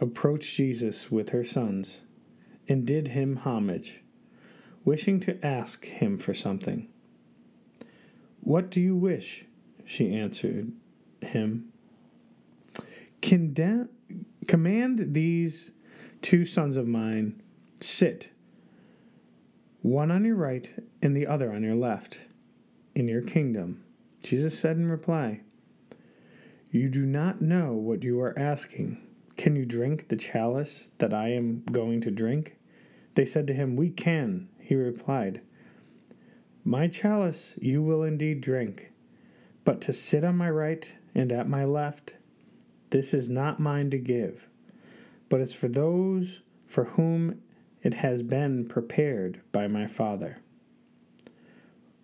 approached 0.01 0.55
Jesus 0.55 1.11
with 1.11 1.31
her 1.31 1.45
sons 1.45 2.03
and 2.69 2.87
did 2.87 3.09
him 3.09 3.37
homage, 3.37 4.03
wishing 4.85 5.21
to 5.21 5.45
ask 5.45 5.87
him 5.87 6.19
for 6.19 6.35
something. 6.35 6.89
What 8.41 8.71
do 8.71 8.81
you 8.81 8.95
wish? 8.95 9.45
She 9.85 10.15
answered 10.15 10.73
him. 11.21 11.73
Condemn, 13.23 13.89
command 14.49 15.13
these 15.13 15.73
two 16.23 16.45
sons 16.45 16.77
of 16.77 16.89
mine 16.89 17.41
sit, 17.81 18.31
one 19.83 20.11
on 20.11 20.25
your 20.25 20.35
right 20.35 20.69
and 21.03 21.17
the 21.17 21.27
other 21.27 21.53
on 21.53 21.63
your 21.63 21.77
left, 21.77 22.19
in 22.95 23.07
your 23.07 23.23
kingdom. 23.23 23.85
Jesus 24.25 24.59
said 24.59 24.77
in 24.77 24.91
reply, 24.91 25.43
You 26.73 26.89
do 26.89 27.07
not 27.07 27.41
know 27.41 27.75
what 27.75 28.03
you 28.03 28.21
are 28.21 28.37
asking. 28.37 29.07
Can 29.37 29.55
you 29.55 29.65
drink 29.65 30.09
the 30.09 30.17
chalice 30.17 30.91
that 30.99 31.15
I 31.15 31.29
am 31.29 31.63
going 31.71 32.01
to 32.01 32.11
drink? 32.11 32.57
They 33.15 33.27
said 33.27 33.47
to 33.49 33.55
him, 33.55 33.77
We 33.77 33.91
can. 33.91 34.49
He 34.59 34.75
replied, 34.75 35.43
My 36.65 36.89
chalice 36.89 37.55
you 37.61 37.83
will 37.83 38.03
indeed 38.03 38.41
drink, 38.41 38.93
but 39.65 39.81
to 39.83 39.93
sit 39.93 40.25
on 40.25 40.37
my 40.37 40.51
right 40.51 40.93
and 41.15 41.31
at 41.31 41.49
my 41.49 41.65
left, 41.65 42.15
this 42.91 43.13
is 43.13 43.29
not 43.29 43.61
mine 43.61 43.91
to 43.91 43.99
give, 43.99 44.49
but 45.29 45.41
it's 45.41 45.55
for 45.55 45.69
those 45.69 46.41
for 46.67 46.85
whom 46.85 47.41
it 47.83 47.95
has 47.95 48.23
been 48.23 48.67
prepared 48.67 49.41
by 49.53 49.67
my 49.67 49.87
Father. 49.87 50.39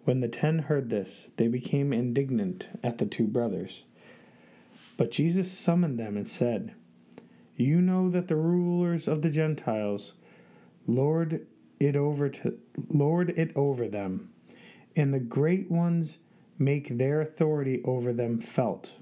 When 0.04 0.20
the 0.20 0.28
ten 0.28 0.60
heard 0.60 0.90
this, 0.90 1.30
they 1.36 1.48
became 1.48 1.92
indignant 1.92 2.68
at 2.82 2.98
the 2.98 3.06
two 3.06 3.26
brothers. 3.26 3.84
But 4.96 5.10
Jesus 5.10 5.50
summoned 5.50 5.98
them 5.98 6.16
and 6.16 6.28
said, 6.28 6.74
You 7.56 7.80
know 7.80 8.10
that 8.10 8.28
the 8.28 8.36
rulers 8.36 9.08
of 9.08 9.22
the 9.22 9.30
Gentiles 9.30 10.12
lord 10.86 11.46
it 11.80 11.96
over 11.96 12.28
to 12.28 12.58
lord 12.88 13.30
it 13.30 13.50
over 13.56 13.88
them, 13.88 14.30
and 14.94 15.12
the 15.12 15.20
great 15.20 15.70
ones 15.70 16.18
make 16.58 16.98
their 16.98 17.20
authority 17.20 17.82
over 17.84 18.12
them 18.12 18.38
felt. 18.38 18.92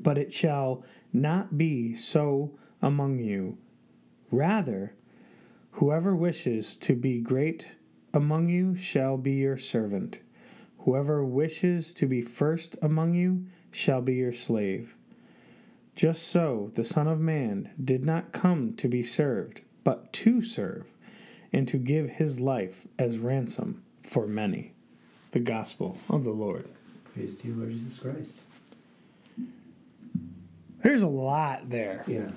But 0.00 0.18
it 0.18 0.32
shall 0.32 0.84
not 1.12 1.56
be 1.56 1.94
so 1.94 2.56
among 2.82 3.18
you. 3.18 3.58
Rather, 4.30 4.94
whoever 5.72 6.14
wishes 6.14 6.76
to 6.78 6.94
be 6.94 7.20
great 7.20 7.66
among 8.12 8.48
you 8.48 8.76
shall 8.76 9.16
be 9.16 9.32
your 9.32 9.58
servant. 9.58 10.18
Whoever 10.78 11.24
wishes 11.24 11.92
to 11.94 12.06
be 12.06 12.20
first 12.20 12.76
among 12.82 13.14
you 13.14 13.46
shall 13.70 14.02
be 14.02 14.14
your 14.14 14.32
slave. 14.32 14.94
Just 15.96 16.28
so 16.28 16.72
the 16.74 16.84
Son 16.84 17.06
of 17.06 17.20
Man 17.20 17.70
did 17.82 18.04
not 18.04 18.32
come 18.32 18.74
to 18.74 18.88
be 18.88 19.02
served, 19.02 19.62
but 19.84 20.12
to 20.12 20.42
serve, 20.42 20.90
and 21.52 21.68
to 21.68 21.78
give 21.78 22.10
his 22.10 22.40
life 22.40 22.86
as 22.98 23.18
ransom 23.18 23.82
for 24.02 24.26
many. 24.26 24.72
The 25.30 25.40
Gospel 25.40 25.98
of 26.10 26.24
the 26.24 26.30
Lord. 26.30 26.68
Praise 27.14 27.36
to 27.38 27.48
you, 27.48 27.54
Lord 27.54 27.70
Jesus 27.70 27.98
Christ. 27.98 28.40
There's 30.84 31.00
a 31.00 31.08
lot 31.08 31.70
there. 31.70 32.04
Yeah. 32.06 32.30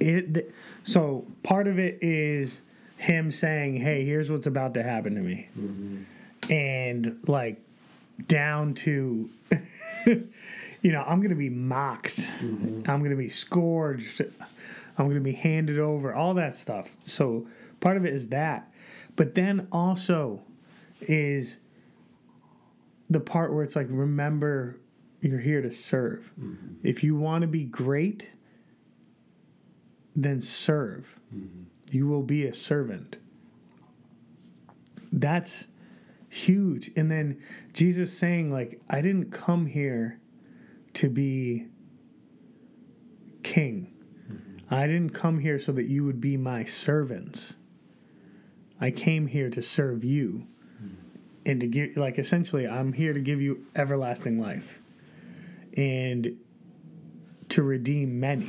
It 0.00 0.32
th- 0.32 0.46
so 0.82 1.26
part 1.42 1.68
of 1.68 1.78
it 1.78 1.98
is 2.02 2.62
him 2.96 3.30
saying, 3.30 3.76
"Hey, 3.76 4.04
here's 4.04 4.30
what's 4.30 4.46
about 4.46 4.72
to 4.74 4.82
happen 4.82 5.14
to 5.14 5.20
me," 5.20 5.48
mm-hmm. 5.56 6.50
and 6.50 7.18
like 7.28 7.60
down 8.26 8.72
to, 8.74 9.28
you 10.06 10.26
know, 10.84 11.02
I'm 11.06 11.20
gonna 11.20 11.34
be 11.34 11.50
mocked, 11.50 12.16
mm-hmm. 12.16 12.90
I'm 12.90 13.02
gonna 13.02 13.14
be 13.14 13.28
scourged, 13.28 14.22
I'm 14.96 15.06
gonna 15.06 15.20
be 15.20 15.32
handed 15.32 15.78
over, 15.78 16.14
all 16.14 16.32
that 16.34 16.56
stuff. 16.56 16.96
So 17.06 17.46
part 17.80 17.98
of 17.98 18.06
it 18.06 18.14
is 18.14 18.28
that, 18.28 18.72
but 19.16 19.34
then 19.34 19.68
also 19.70 20.40
is 21.02 21.58
the 23.10 23.20
part 23.20 23.52
where 23.52 23.62
it's 23.62 23.76
like, 23.76 23.88
remember, 23.90 24.78
you're 25.22 25.40
here 25.40 25.62
to 25.62 25.70
serve. 25.70 26.32
Mm-hmm. 26.38 26.86
If 26.86 27.02
you 27.02 27.16
want 27.16 27.42
to 27.42 27.48
be 27.48 27.64
great 27.64 28.28
then 30.14 30.40
serve. 30.40 31.18
Mm-hmm. 31.34 31.64
You 31.90 32.06
will 32.06 32.22
be 32.22 32.46
a 32.46 32.54
servant. 32.54 33.18
That's 35.12 35.66
huge. 36.28 36.90
And 36.96 37.10
then 37.10 37.42
Jesus 37.72 38.16
saying, 38.16 38.50
like, 38.50 38.80
I 38.88 39.00
didn't 39.00 39.30
come 39.30 39.66
here 39.66 40.18
to 40.94 41.08
be 41.08 41.66
king. 43.42 43.92
Mm-hmm. 44.30 44.74
I 44.74 44.86
didn't 44.86 45.10
come 45.10 45.38
here 45.38 45.58
so 45.58 45.72
that 45.72 45.84
you 45.84 46.04
would 46.04 46.20
be 46.20 46.36
my 46.36 46.64
servants. 46.64 47.56
I 48.80 48.90
came 48.90 49.26
here 49.26 49.50
to 49.50 49.62
serve 49.62 50.02
you 50.02 50.46
and 51.44 51.60
to 51.60 51.66
give, 51.66 51.96
like, 51.96 52.18
essentially, 52.18 52.66
I'm 52.66 52.92
here 52.92 53.12
to 53.12 53.20
give 53.20 53.40
you 53.40 53.66
everlasting 53.74 54.40
life 54.40 54.81
and 55.76 56.36
to 57.48 57.62
redeem 57.62 58.18
many 58.20 58.48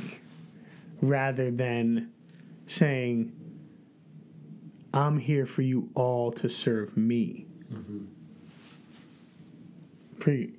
rather 1.00 1.50
than 1.50 2.10
saying, 2.66 3.32
I'm 4.92 5.18
here 5.18 5.46
for 5.46 5.62
you 5.62 5.90
all 5.94 6.30
to 6.32 6.48
serve 6.48 6.96
me. 6.96 7.46
Pretty 10.18 10.54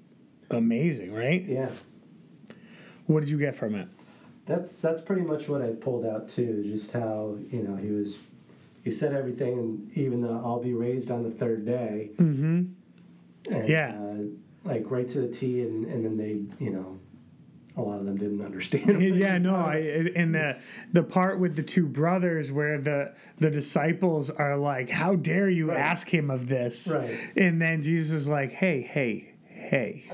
amazing, 0.51 1.13
right? 1.13 1.43
Yeah. 1.43 1.69
What 3.07 3.21
did 3.21 3.29
you 3.29 3.37
get 3.39 3.55
from 3.55 3.75
it? 3.75 3.87
That's 4.45 4.75
that's 4.75 5.01
pretty 5.01 5.23
much 5.23 5.47
what 5.47 5.61
I 5.61 5.69
pulled 5.69 6.05
out 6.05 6.29
too. 6.29 6.63
Just 6.65 6.91
how 6.91 7.37
you 7.49 7.63
know 7.63 7.75
he 7.75 7.89
was, 7.89 8.17
he 8.83 8.91
said 8.91 9.13
everything, 9.13 9.53
and 9.57 9.97
even 9.97 10.21
the 10.21 10.29
"I'll 10.29 10.61
be 10.61 10.73
raised 10.73 11.09
on 11.09 11.23
the 11.23 11.31
third 11.31 11.65
day." 11.65 12.11
Mm-hmm. 12.17 13.53
And, 13.53 13.69
Yeah. 13.69 13.95
Uh, 13.95 14.23
like 14.65 14.89
right 14.89 15.07
to 15.09 15.21
the 15.21 15.27
T, 15.27 15.61
and 15.61 15.85
and 15.85 16.03
then 16.03 16.17
they 16.17 16.41
you 16.63 16.71
know, 16.71 16.99
a 17.77 17.81
lot 17.81 17.99
of 17.99 18.05
them 18.05 18.17
didn't 18.17 18.41
understand. 18.41 19.01
yeah, 19.15 19.37
no, 19.37 19.55
I 19.55 19.77
and 20.15 20.33
the 20.33 20.57
the 20.91 21.03
part 21.03 21.39
with 21.39 21.55
the 21.55 21.63
two 21.63 21.85
brothers 21.85 22.51
where 22.51 22.79
the 22.79 23.13
the 23.37 23.51
disciples 23.51 24.29
are 24.29 24.57
like, 24.57 24.89
"How 24.89 25.15
dare 25.15 25.49
you 25.49 25.69
Right. 25.69 25.79
ask 25.79 26.09
him 26.09 26.29
of 26.29 26.47
this?" 26.47 26.87
Right. 26.93 27.17
And 27.37 27.61
then 27.61 27.81
Jesus 27.81 28.11
is 28.23 28.27
like, 28.29 28.51
"Hey, 28.51 28.81
hey, 28.81 29.33
hey, 29.45 30.09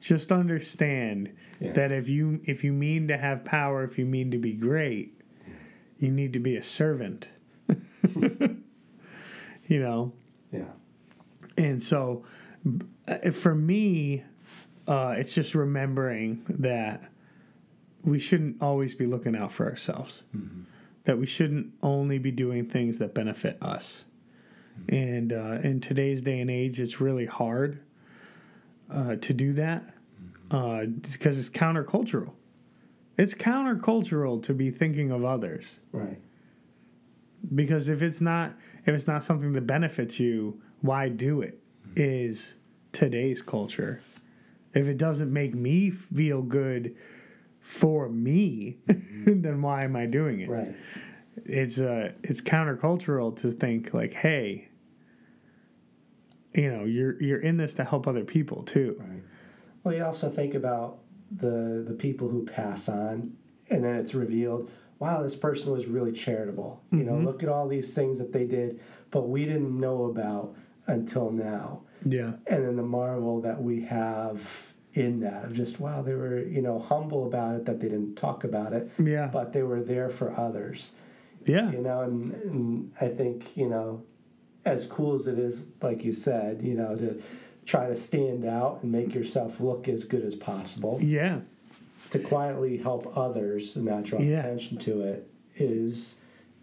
just 0.00 0.32
understand 0.32 1.30
Yeah. 1.60 1.72
that 1.72 1.92
if 1.92 2.08
you 2.08 2.40
if 2.44 2.64
you 2.64 2.72
mean 2.72 3.08
to 3.08 3.18
have 3.18 3.44
power, 3.44 3.84
if 3.84 3.98
you 3.98 4.06
mean 4.06 4.30
to 4.30 4.38
be 4.38 4.54
great, 4.54 5.14
you 5.98 6.10
need 6.10 6.32
to 6.32 6.40
be 6.40 6.56
a 6.56 6.62
servant." 6.62 7.28
you 9.66 9.78
know, 9.80 10.12
yeah. 10.52 10.64
and 11.58 11.80
so 11.82 12.24
for 13.32 13.54
me, 13.54 14.24
uh, 14.86 15.14
it's 15.18 15.34
just 15.34 15.54
remembering 15.54 16.42
that 16.48 17.10
we 18.04 18.18
shouldn't 18.18 18.60
always 18.62 18.94
be 18.94 19.06
looking 19.06 19.36
out 19.36 19.52
for 19.52 19.66
ourselves. 19.66 20.22
That 21.04 21.18
we 21.18 21.26
shouldn't 21.26 21.72
only 21.82 22.18
be 22.18 22.30
doing 22.30 22.66
things 22.68 22.98
that 22.98 23.14
benefit 23.14 23.58
us. 23.62 24.04
And 24.88 25.32
uh, 25.32 25.58
in 25.62 25.80
today's 25.80 26.22
day 26.22 26.40
and 26.40 26.50
age, 26.50 26.80
it's 26.80 27.00
really 27.00 27.26
hard 27.26 27.80
uh, 28.90 29.16
to 29.16 29.34
do 29.34 29.52
that 29.54 29.82
uh, 30.50 30.84
because 30.86 31.38
it's 31.38 31.50
countercultural. 31.50 32.32
It's 33.18 33.34
countercultural 33.34 34.42
to 34.44 34.54
be 34.54 34.70
thinking 34.70 35.10
of 35.10 35.24
others 35.24 35.80
Right. 35.92 36.18
because 37.54 37.88
if 37.90 38.00
it's 38.02 38.20
not 38.22 38.54
if 38.86 38.94
it's 38.94 39.06
not 39.06 39.22
something 39.22 39.52
that 39.52 39.66
benefits 39.66 40.18
you 40.18 40.58
why 40.80 41.08
do 41.10 41.42
it 41.42 41.60
is 41.96 42.54
today's 42.92 43.42
culture 43.42 44.00
if 44.74 44.86
it 44.86 44.96
doesn't 44.98 45.32
make 45.32 45.54
me 45.54 45.90
feel 45.90 46.42
good 46.42 46.96
for 47.60 48.08
me 48.08 48.78
then 49.26 49.60
why 49.62 49.84
am 49.84 49.94
i 49.96 50.06
doing 50.06 50.40
it 50.40 50.48
Right. 50.48 50.74
it's 51.44 51.80
uh 51.80 52.12
it's 52.22 52.40
countercultural 52.40 53.36
to 53.38 53.50
think 53.52 53.92
like 53.94 54.12
hey 54.14 54.68
you 56.54 56.70
know 56.70 56.84
you're 56.84 57.20
you're 57.22 57.40
in 57.40 57.56
this 57.56 57.74
to 57.74 57.84
help 57.84 58.06
other 58.08 58.24
people 58.24 58.62
too 58.62 58.96
Right. 58.98 59.22
Well, 59.82 59.94
you 59.94 60.04
also 60.04 60.28
think 60.28 60.54
about 60.54 60.98
the 61.34 61.82
the 61.88 61.94
people 61.94 62.28
who 62.28 62.44
pass 62.44 62.86
on, 62.88 63.34
and 63.70 63.82
then 63.82 63.96
it's 63.96 64.12
revealed, 64.14 64.70
wow, 64.98 65.22
this 65.22 65.34
person 65.34 65.72
was 65.72 65.86
really 65.86 66.12
charitable. 66.12 66.82
You 66.90 67.04
know, 67.04 67.16
look 67.16 67.42
at 67.42 67.48
all 67.48 67.66
these 67.66 67.94
things 67.94 68.18
that 68.18 68.30
they 68.30 68.44
did, 68.44 68.78
but 69.10 69.30
we 69.30 69.46
didn't 69.46 69.80
know 69.80 70.04
about 70.04 70.54
until 70.86 71.30
now. 71.30 71.80
Yeah. 72.04 72.32
And 72.46 72.64
then 72.66 72.76
the 72.76 72.82
marvel 72.82 73.40
that 73.42 73.62
we 73.62 73.82
have 73.82 74.72
in 74.94 75.20
that 75.20 75.44
of 75.44 75.52
just 75.54 75.78
wow, 75.80 76.02
they 76.02 76.14
were 76.14 76.40
you 76.42 76.62
know 76.62 76.78
humble 76.78 77.26
about 77.26 77.54
it 77.56 77.64
that 77.66 77.80
they 77.80 77.88
didn't 77.88 78.16
talk 78.16 78.44
about 78.44 78.72
it, 78.72 78.90
yeah. 79.02 79.26
but 79.32 79.52
they 79.52 79.62
were 79.62 79.82
there 79.82 80.08
for 80.10 80.30
others. 80.38 80.94
yeah. 81.46 81.70
You 81.70 81.78
know, 81.80 82.00
and, 82.02 82.32
and 82.34 82.92
I 83.00 83.08
think 83.08 83.56
you 83.56 83.68
know, 83.68 84.02
as 84.64 84.86
cool 84.86 85.14
as 85.14 85.26
it 85.26 85.38
is, 85.38 85.66
like 85.80 86.04
you 86.04 86.12
said, 86.12 86.62
you 86.62 86.74
know, 86.74 86.96
to 86.96 87.22
try 87.66 87.86
to 87.88 87.96
stand 87.96 88.44
out 88.44 88.80
and 88.82 88.90
make 88.90 89.14
yourself 89.14 89.60
look 89.60 89.86
as 89.88 90.04
good 90.04 90.24
as 90.24 90.34
possible, 90.34 90.98
yeah. 91.02 91.40
To 92.10 92.18
quietly 92.18 92.76
help 92.78 93.16
others 93.16 93.76
and 93.76 93.84
not 93.84 94.02
draw 94.02 94.18
Yeah. 94.20 94.40
attention 94.40 94.78
to 94.78 95.02
it 95.02 95.30
is 95.54 96.16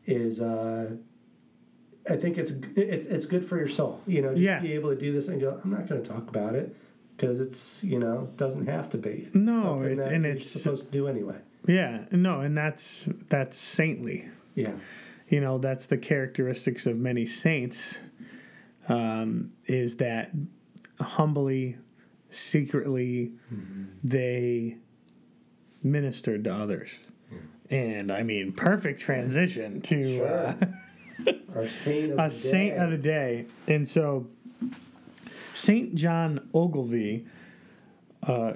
is 0.05 0.41
uh 0.41 0.95
I 2.09 2.15
think 2.15 2.37
it's 2.37 2.51
it's 2.75 3.05
it's 3.07 3.25
good 3.25 3.45
for 3.45 3.57
your 3.57 3.67
soul. 3.67 4.01
You 4.07 4.21
know, 4.21 4.29
just 4.29 4.41
Yeah. 4.41 4.59
be 4.59 4.73
able 4.73 4.89
to 4.89 4.99
do 4.99 5.11
this 5.11 5.27
and 5.27 5.39
go. 5.41 5.59
I'm 5.63 5.71
not 5.71 5.87
going 5.87 6.01
to 6.01 6.09
talk 6.09 6.27
about 6.29 6.55
it 6.55 6.75
because 7.15 7.39
it's 7.39 7.83
you 7.83 7.99
know 7.99 8.29
doesn't 8.37 8.67
have 8.67 8.89
to 8.91 8.97
be. 8.97 9.09
It's 9.27 9.35
No, 9.35 9.81
it's- 9.83 10.05
and 10.07 10.23
you're 10.23 10.33
it's- 10.33 10.49
supposed 10.49 10.85
to 10.85 10.91
do 10.91 11.07
anyway. 11.07 11.37
yeah 11.67 12.05
no 12.11 12.39
and 12.41 12.55
that's 12.57 13.03
that's 13.27 13.57
saintly 13.57 14.29
Yeah, 14.55 14.71
you 15.27 15.41
know 15.41 15.57
that's 15.57 15.85
the 15.87 15.97
characteristics 15.97 16.85
of 16.85 16.97
many 16.97 17.25
saints 17.25 17.99
um, 18.87 19.51
is 19.65 19.97
that 19.97 20.31
humbly 21.01 21.75
secretly 22.29 23.33
they 24.03 24.77
ministered 25.83 26.43
to 26.45 26.53
others 26.53 26.89
and 27.69 28.11
i 28.11 28.23
mean 28.23 28.53
perfect 28.53 28.99
transition 29.01 29.81
to 29.81 30.23
uh, 30.23 30.53
our 31.55 31.67
saint 31.67 32.11
of 32.13 32.19
a 32.19 32.23
the 32.23 32.29
saint 32.29 32.75
day. 32.75 32.83
of 32.83 32.91
the 32.91 32.97
day. 32.97 33.45
And 33.67 33.87
so 33.87 34.27
saint 35.53 35.95
john 35.95 36.47
ogilvie 36.53 37.25
uh, 38.23 38.53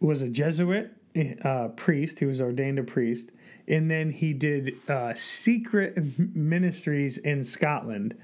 was 0.00 0.22
a 0.22 0.28
jesuit 0.28 0.92
uh, 1.44 1.68
priest. 1.68 2.18
He 2.18 2.26
was 2.26 2.40
ordained 2.40 2.78
a 2.78 2.82
priest. 2.82 3.30
And 3.68 3.90
then 3.90 4.10
he 4.10 4.32
did 4.32 4.76
uh, 4.88 5.14
secret 5.14 5.96
ministries 6.34 7.18
in 7.18 7.44
scotland 7.44 8.14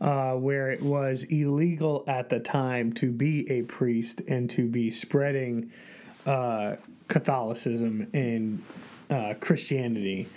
uh, 0.00 0.34
where 0.34 0.70
it 0.70 0.82
was 0.82 1.24
illegal 1.24 2.04
at 2.06 2.28
the 2.28 2.40
time 2.40 2.92
to 2.94 3.10
be 3.10 3.50
a 3.50 3.62
priest 3.62 4.20
and 4.28 4.50
to 4.50 4.68
be 4.68 4.90
spreading 4.90 5.70
uh, 6.26 6.76
catholicism 7.08 8.08
and 8.12 8.62
uh, 9.10 9.34
christianity 9.40 10.28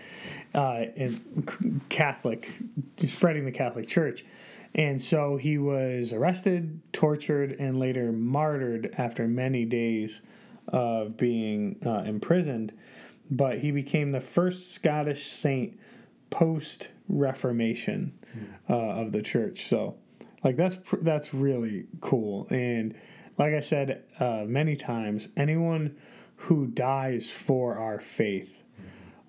uh, 0.57 0.85
and 0.95 1.85
Catholic, 1.87 2.49
spreading 3.05 3.45
the 3.45 3.51
Catholic 3.51 3.87
Church. 3.87 4.25
And 4.73 5.01
so 5.01 5.37
he 5.37 5.59
was 5.59 6.11
arrested, 6.11 6.81
tortured, 6.91 7.55
and 7.59 7.79
later 7.79 8.11
martyred 8.11 8.93
after 8.97 9.27
many 9.27 9.65
days 9.65 10.21
of 10.67 11.15
being 11.15 11.79
uh, 11.85 11.99
imprisoned. 11.99 12.73
But 13.29 13.59
he 13.59 13.71
became 13.71 14.11
the 14.11 14.19
first 14.19 14.71
Scottish 14.73 15.27
saint 15.27 15.79
post 16.31 16.89
Reformation 17.07 18.17
uh, 18.69 18.75
of 18.75 19.11
the 19.11 19.21
church. 19.21 19.67
So, 19.67 19.95
like 20.43 20.57
that's 20.57 20.75
pr- 20.75 20.97
that's 21.01 21.33
really 21.33 21.85
cool. 22.01 22.47
And 22.49 22.95
like 23.37 23.53
I 23.53 23.59
said 23.59 24.03
uh, 24.19 24.43
many 24.45 24.75
times, 24.75 25.29
anyone 25.37 25.95
who 26.35 26.67
dies 26.67 27.29
for 27.29 27.77
our 27.77 27.99
faith 27.99 28.56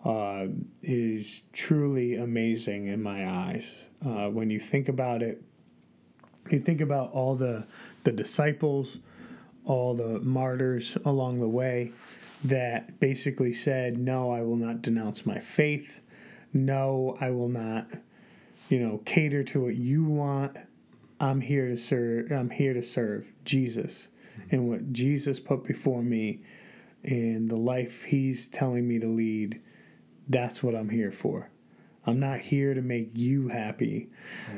uh, 0.09 0.47
is 0.83 1.43
truly 1.53 2.15
amazing 2.17 2.87
in 2.87 3.03
my 3.03 3.29
eyes. 3.29 3.85
Uh, 4.05 4.29
when 4.29 4.49
you 4.49 4.59
think 4.59 4.89
about 4.89 5.23
it, 5.23 5.43
you 6.51 6.59
think 6.59 6.81
about 6.81 7.13
all 7.13 7.35
the 7.37 7.67
the 8.05 8.13
disciples, 8.13 8.97
all 9.67 9.95
the 9.95 10.19
martyrs 10.21 10.97
along 11.05 11.41
the 11.41 11.49
way 11.49 11.93
that 12.43 12.99
basically 13.01 13.53
said, 13.53 13.99
"No, 13.99 14.31
I 14.31 14.41
will 14.41 14.57
not 14.57 14.81
denounce 14.81 15.27
my 15.27 15.39
faith. 15.39 16.01
No, 16.55 17.19
I 17.21 17.31
will 17.31 17.51
not, 17.51 17.87
you 18.71 18.81
know, 18.81 19.03
cater 19.05 19.45
to 19.45 19.61
what 19.61 19.77
you 19.77 20.05
want. 20.05 20.57
I'm 21.21 21.43
here 21.43 21.69
to 21.69 21.77
serve. 21.77 22.33
I'm 22.33 22.49
here 22.49 22.73
to 22.73 22.83
serve 22.83 23.35
Jesus 23.45 24.09
and 24.51 24.71
what 24.71 24.91
Jesus 24.91 25.39
put 25.39 25.65
before 25.65 26.03
me." 26.03 26.41
And 27.05 27.51
the 27.51 27.57
life 27.57 28.05
he's 28.05 28.47
telling 28.47 28.89
me 28.89 28.99
to 28.99 29.07
lead, 29.07 29.61
that's 30.29 30.63
what 30.63 30.75
I'm 30.75 30.89
here 30.91 31.13
for. 31.13 31.51
I'm 32.07 32.21
not 32.21 32.41
here 32.41 32.75
to 32.75 32.83
make 32.83 33.11
you 33.15 33.49
happy. 33.49 34.09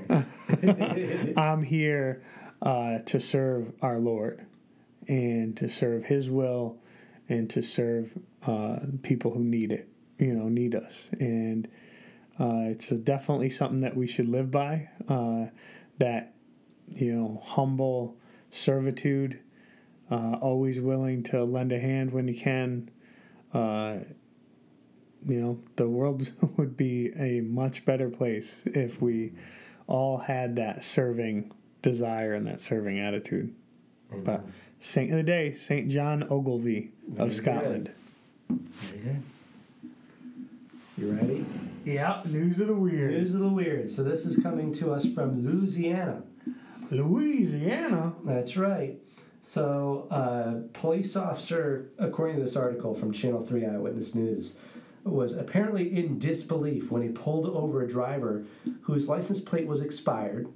I'm 1.36 1.62
here 1.62 2.22
uh, 2.62 2.98
to 3.06 3.20
serve 3.20 3.72
our 3.82 3.98
Lord 3.98 4.46
and 5.08 5.56
to 5.56 5.68
serve 5.68 6.04
His 6.04 6.30
will 6.30 6.78
and 7.28 7.48
to 7.50 7.62
serve 7.62 8.12
uh, 8.46 8.78
people 9.02 9.32
who 9.32 9.42
need 9.44 9.72
it, 9.72 9.88
you 10.18 10.32
know, 10.34 10.48
need 10.48 10.74
us. 10.74 11.10
And 11.18 11.66
uh, 12.38 12.70
it's 12.70 12.88
definitely 12.88 13.50
something 13.50 13.80
that 13.80 13.96
we 13.96 14.06
should 14.06 14.28
live 14.28 14.50
by. 14.50 14.88
Uh, 15.08 15.46
that, 15.98 16.34
you 16.88 17.12
know, 17.14 17.42
humble 17.44 18.16
servitude 18.50 19.40
Uh, 20.10 20.36
always 20.40 20.80
willing 20.80 21.22
to 21.22 21.44
lend 21.44 21.70
a 21.70 21.78
hand 21.78 22.12
when 22.12 22.26
you 22.26 22.34
can. 22.34 22.90
You 25.26 25.40
know, 25.40 25.58
the 25.76 25.88
world 25.88 26.32
would 26.56 26.76
be 26.76 27.12
a 27.16 27.40
much 27.40 27.84
better 27.84 28.08
place 28.08 28.62
if 28.66 29.00
we 29.00 29.32
all 29.86 30.18
had 30.18 30.56
that 30.56 30.84
serving 30.84 31.52
desire 31.82 32.34
and 32.34 32.46
that 32.46 32.60
serving 32.60 32.98
attitude. 33.00 33.54
Amen. 34.12 34.24
But 34.24 34.44
saint 34.78 35.10
of 35.10 35.16
the 35.16 35.22
day, 35.22 35.54
Saint 35.54 35.88
John 35.88 36.26
Ogilvie 36.30 36.92
Very 37.08 37.28
of 37.28 37.34
Scotland. 37.34 37.90
Very 38.48 39.02
good. 39.02 39.22
You 40.96 41.12
ready? 41.12 41.46
Yeah, 41.84 42.20
news 42.26 42.60
of 42.60 42.66
the 42.66 42.74
weird. 42.74 43.12
News 43.12 43.34
of 43.34 43.40
the 43.40 43.48
weird. 43.48 43.90
So 43.90 44.02
this 44.02 44.26
is 44.26 44.38
coming 44.38 44.74
to 44.74 44.92
us 44.92 45.06
from 45.06 45.44
Louisiana. 45.44 46.22
Louisiana. 46.90 48.12
That's 48.24 48.56
right. 48.56 48.98
So, 49.42 50.06
uh, 50.10 50.68
police 50.78 51.16
officer, 51.16 51.88
according 51.98 52.36
to 52.36 52.42
this 52.42 52.56
article 52.56 52.94
from 52.94 53.12
Channel 53.12 53.40
3 53.40 53.64
Eyewitness 53.64 54.14
News, 54.14 54.58
was 55.04 55.34
apparently 55.36 55.96
in 55.96 56.18
disbelief 56.18 56.90
when 56.90 57.02
he 57.02 57.08
pulled 57.08 57.46
over 57.46 57.82
a 57.82 57.88
driver 57.88 58.44
whose 58.82 59.08
license 59.08 59.40
plate 59.40 59.66
was 59.66 59.80
expired 59.80 60.48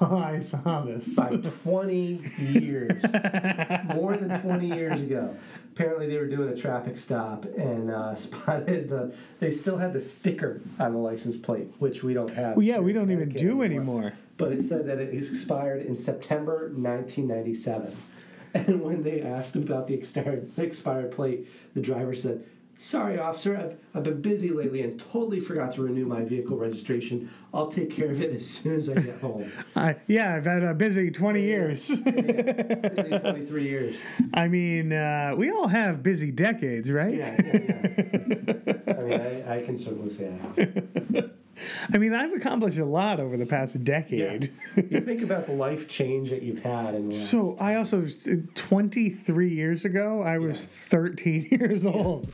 Oh, 0.00 0.16
I 0.16 0.38
saw 0.38 0.82
this. 0.82 1.08
by 1.08 1.36
20 1.64 2.20
years. 2.38 3.02
More 3.86 4.16
than 4.16 4.40
20 4.40 4.68
years 4.68 5.00
ago. 5.00 5.36
Apparently, 5.74 6.06
they 6.06 6.18
were 6.18 6.28
doing 6.28 6.50
a 6.50 6.56
traffic 6.56 6.96
stop 6.98 7.44
and 7.58 7.90
uh, 7.90 8.14
spotted 8.14 8.88
the. 8.88 9.12
They 9.40 9.50
still 9.50 9.78
had 9.78 9.92
the 9.92 9.98
sticker 10.00 10.60
on 10.78 10.92
the 10.92 10.98
license 11.00 11.36
plate, 11.36 11.66
which 11.80 12.04
we 12.04 12.14
don't 12.14 12.30
have. 12.30 12.56
Well, 12.56 12.64
yeah, 12.64 12.78
we 12.78 12.92
don't 12.92 13.10
even 13.10 13.30
do 13.30 13.62
anymore. 13.62 14.12
But 14.36 14.52
it 14.52 14.64
said 14.64 14.86
that 14.86 14.98
it 14.98 15.12
expired 15.14 15.84
in 15.84 15.94
September 15.94 16.70
1997. 16.74 17.96
And 18.54 18.82
when 18.82 19.02
they 19.02 19.22
asked 19.22 19.56
about 19.56 19.88
the 19.88 19.94
expired, 19.94 20.54
the 20.56 20.62
expired 20.62 21.10
plate, 21.10 21.48
the 21.72 21.80
driver 21.80 22.14
said, 22.14 22.44
Sorry, 22.82 23.16
officer, 23.16 23.56
I've, 23.56 23.78
I've 23.94 24.02
been 24.02 24.20
busy 24.20 24.50
lately 24.50 24.82
and 24.82 24.98
totally 24.98 25.38
forgot 25.38 25.72
to 25.76 25.82
renew 25.82 26.04
my 26.04 26.24
vehicle 26.24 26.56
registration. 26.56 27.30
I'll 27.54 27.68
take 27.68 27.92
care 27.92 28.10
of 28.10 28.20
it 28.20 28.34
as 28.34 28.44
soon 28.44 28.74
as 28.74 28.88
I 28.88 28.94
get 28.94 29.20
home. 29.20 29.52
I, 29.76 29.98
yeah, 30.08 30.34
I've 30.34 30.46
had 30.46 30.64
a 30.64 30.74
busy 30.74 31.12
20 31.12 31.42
years. 31.42 31.88
Busy 32.00 32.02
23 32.02 33.68
years. 33.68 34.00
I 34.34 34.48
mean, 34.48 34.92
uh, 34.92 35.32
we 35.36 35.52
all 35.52 35.68
have 35.68 36.02
busy 36.02 36.32
decades, 36.32 36.90
right? 36.90 37.14
Yeah, 37.14 37.40
yeah, 37.44 37.60
yeah. 37.68 38.94
I 38.98 39.02
mean, 39.02 39.20
I, 39.20 39.58
I 39.58 39.62
can 39.62 39.78
certainly 39.78 40.10
say 40.10 40.32
I 40.32 40.60
have. 40.60 41.30
I 41.92 41.98
mean, 41.98 42.14
I've 42.14 42.32
accomplished 42.32 42.78
a 42.78 42.84
lot 42.84 43.20
over 43.20 43.36
the 43.36 43.46
past 43.46 43.82
decade. 43.84 44.52
You 44.76 45.00
think 45.00 45.22
about 45.22 45.46
the 45.46 45.52
life 45.52 45.88
change 45.88 46.30
that 46.30 46.42
you've 46.42 46.62
had 46.62 46.94
in 46.94 47.08
the 47.10 47.14
last. 47.16 47.30
So 47.30 47.56
I 47.60 47.76
also 47.76 48.06
23 48.54 49.48
years 49.54 49.84
ago 49.84 50.22
I 50.22 50.38
was 50.38 50.64
13 50.64 51.48
years 51.60 51.84
old. 51.86 52.30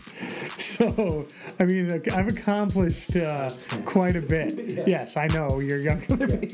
So 0.58 1.26
I 1.58 1.64
mean 1.64 1.90
I've 2.12 2.28
accomplished 2.28 3.16
uh, 3.16 3.50
quite 3.84 4.16
a 4.16 4.20
bit. 4.22 4.54
Yes. 4.78 4.86
Yes, 4.88 5.16
I 5.16 5.26
know 5.28 5.60
you're 5.60 5.78
younger 5.80 6.16
than 6.16 6.40
me. 6.40 6.48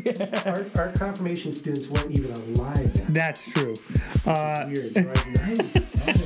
our, 0.46 0.64
our 0.76 0.92
confirmation 0.92 1.52
students 1.52 1.90
weren't 1.90 2.10
even 2.12 2.30
alive. 2.32 3.12
That's 3.14 3.50
true. 3.52 3.74
Uh, 4.26 4.64
Weird. 4.66 4.94
They're 4.94 5.04
like 5.04 5.26
97. 5.40 6.24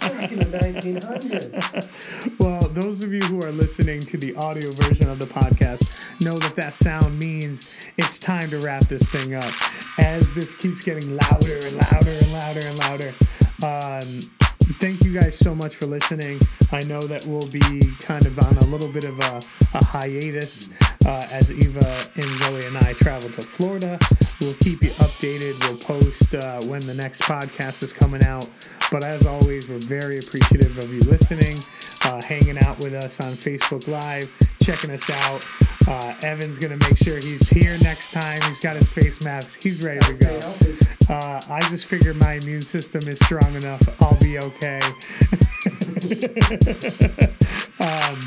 Back 0.00 0.32
in 0.32 0.38
the 0.38 0.58
1900s. 0.58 2.38
well, 2.38 2.60
those 2.70 3.04
of 3.04 3.12
you 3.12 3.20
who 3.22 3.40
are 3.42 3.50
listening 3.52 4.00
to 4.00 4.16
the 4.18 4.34
audio 4.36 4.70
version 4.72 5.08
of 5.10 5.18
the 5.18 5.26
podcast 5.26 5.89
know 6.20 6.36
that 6.38 6.54
that 6.56 6.74
sound 6.74 7.18
means 7.18 7.88
it's 7.96 8.18
time 8.18 8.48
to 8.50 8.58
wrap 8.58 8.84
this 8.84 9.02
thing 9.08 9.34
up. 9.34 9.52
As 9.98 10.32
this 10.34 10.54
keeps 10.56 10.84
getting 10.84 11.16
louder 11.16 11.54
and 11.54 11.74
louder 11.76 12.10
and 12.10 12.32
louder 12.32 12.60
and 12.64 12.78
louder. 12.78 13.14
Um, 13.62 14.30
thank 14.78 15.02
you 15.04 15.12
guys 15.12 15.36
so 15.36 15.54
much 15.54 15.76
for 15.76 15.86
listening. 15.86 16.40
I 16.72 16.80
know 16.82 17.00
that 17.00 17.26
we'll 17.26 17.50
be 17.50 17.94
kind 18.00 18.24
of 18.26 18.38
on 18.38 18.56
a 18.58 18.66
little 18.66 18.90
bit 18.90 19.04
of 19.04 19.18
a, 19.18 19.42
a 19.74 19.84
hiatus 19.84 20.70
uh, 21.06 21.26
as 21.32 21.50
Eva 21.50 21.96
and 22.14 22.24
Zoe 22.24 22.66
and 22.66 22.76
I 22.78 22.92
travel 22.94 23.30
to 23.30 23.42
Florida. 23.42 23.98
We'll 24.40 24.54
keep 24.54 24.82
you 24.82 24.90
updated. 24.90 25.62
We'll 25.68 25.78
post 25.78 26.34
uh, 26.34 26.60
when 26.68 26.80
the 26.80 26.94
next 26.94 27.22
podcast 27.22 27.82
is 27.82 27.92
coming 27.92 28.22
out. 28.24 28.48
But 28.90 29.04
as 29.04 29.26
always, 29.26 29.68
we're 29.68 29.78
very 29.78 30.18
appreciative 30.18 30.76
of 30.78 30.92
you 30.92 31.00
listening, 31.00 31.56
uh, 32.04 32.22
hanging 32.22 32.58
out 32.64 32.78
with 32.78 32.94
us 32.94 33.20
on 33.20 33.28
Facebook 33.28 33.86
Live, 33.88 34.30
checking 34.62 34.90
us 34.90 35.08
out. 35.10 35.69
Uh, 35.88 36.14
Evan's 36.22 36.58
going 36.58 36.78
to 36.78 36.88
make 36.88 36.98
sure 36.98 37.16
he's 37.16 37.48
here 37.48 37.78
next 37.78 38.12
time. 38.12 38.40
He's 38.42 38.60
got 38.60 38.76
his 38.76 38.90
face 38.90 39.24
mask. 39.24 39.62
He's 39.62 39.82
ready 39.84 40.00
to 40.00 40.14
go. 40.14 40.40
Uh, 41.08 41.40
I 41.50 41.60
just 41.68 41.88
figured 41.88 42.16
my 42.16 42.34
immune 42.34 42.62
system 42.62 43.00
is 43.08 43.18
strong 43.20 43.54
enough. 43.54 43.82
I'll 44.00 44.18
be 44.20 44.38
okay. 44.38 44.80
um, 47.80 48.18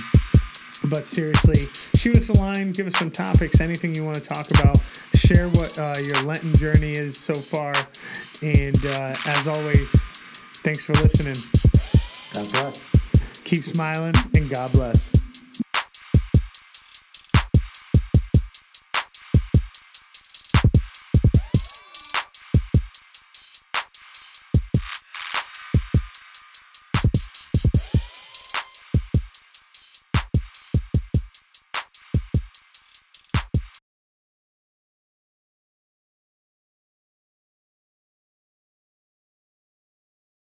but 0.89 1.08
seriously, 1.08 1.68
shoot 1.95 2.18
us 2.18 2.30
a 2.30 2.34
line, 2.34 2.72
give 2.72 2.88
us 2.88 2.97
some 2.97 3.10
topics, 3.10 3.62
anything 3.62 3.95
you 3.95 4.04
want 4.04 4.18
to 4.18 4.24
talk 4.24 4.49
about. 4.51 4.82
Share 5.16 5.47
what 5.49 5.80
uh, 5.80 5.95
your 6.04 6.22
Lenten 6.24 6.54
journey 6.56 6.91
is 6.91 7.18
so 7.18 7.34
far. 7.34 7.74
And 8.41 8.86
uh, 8.86 9.16
as 9.26 9.47
always, 9.47 9.89
thanks 10.64 10.84
for 10.84 10.93
listening. 10.93 11.38
God 12.34 12.51
bless. 12.51 12.86
Keep 13.43 13.66
smiling 13.66 14.16
and 14.34 14.49
God 14.49 14.72
bless. 14.72 15.22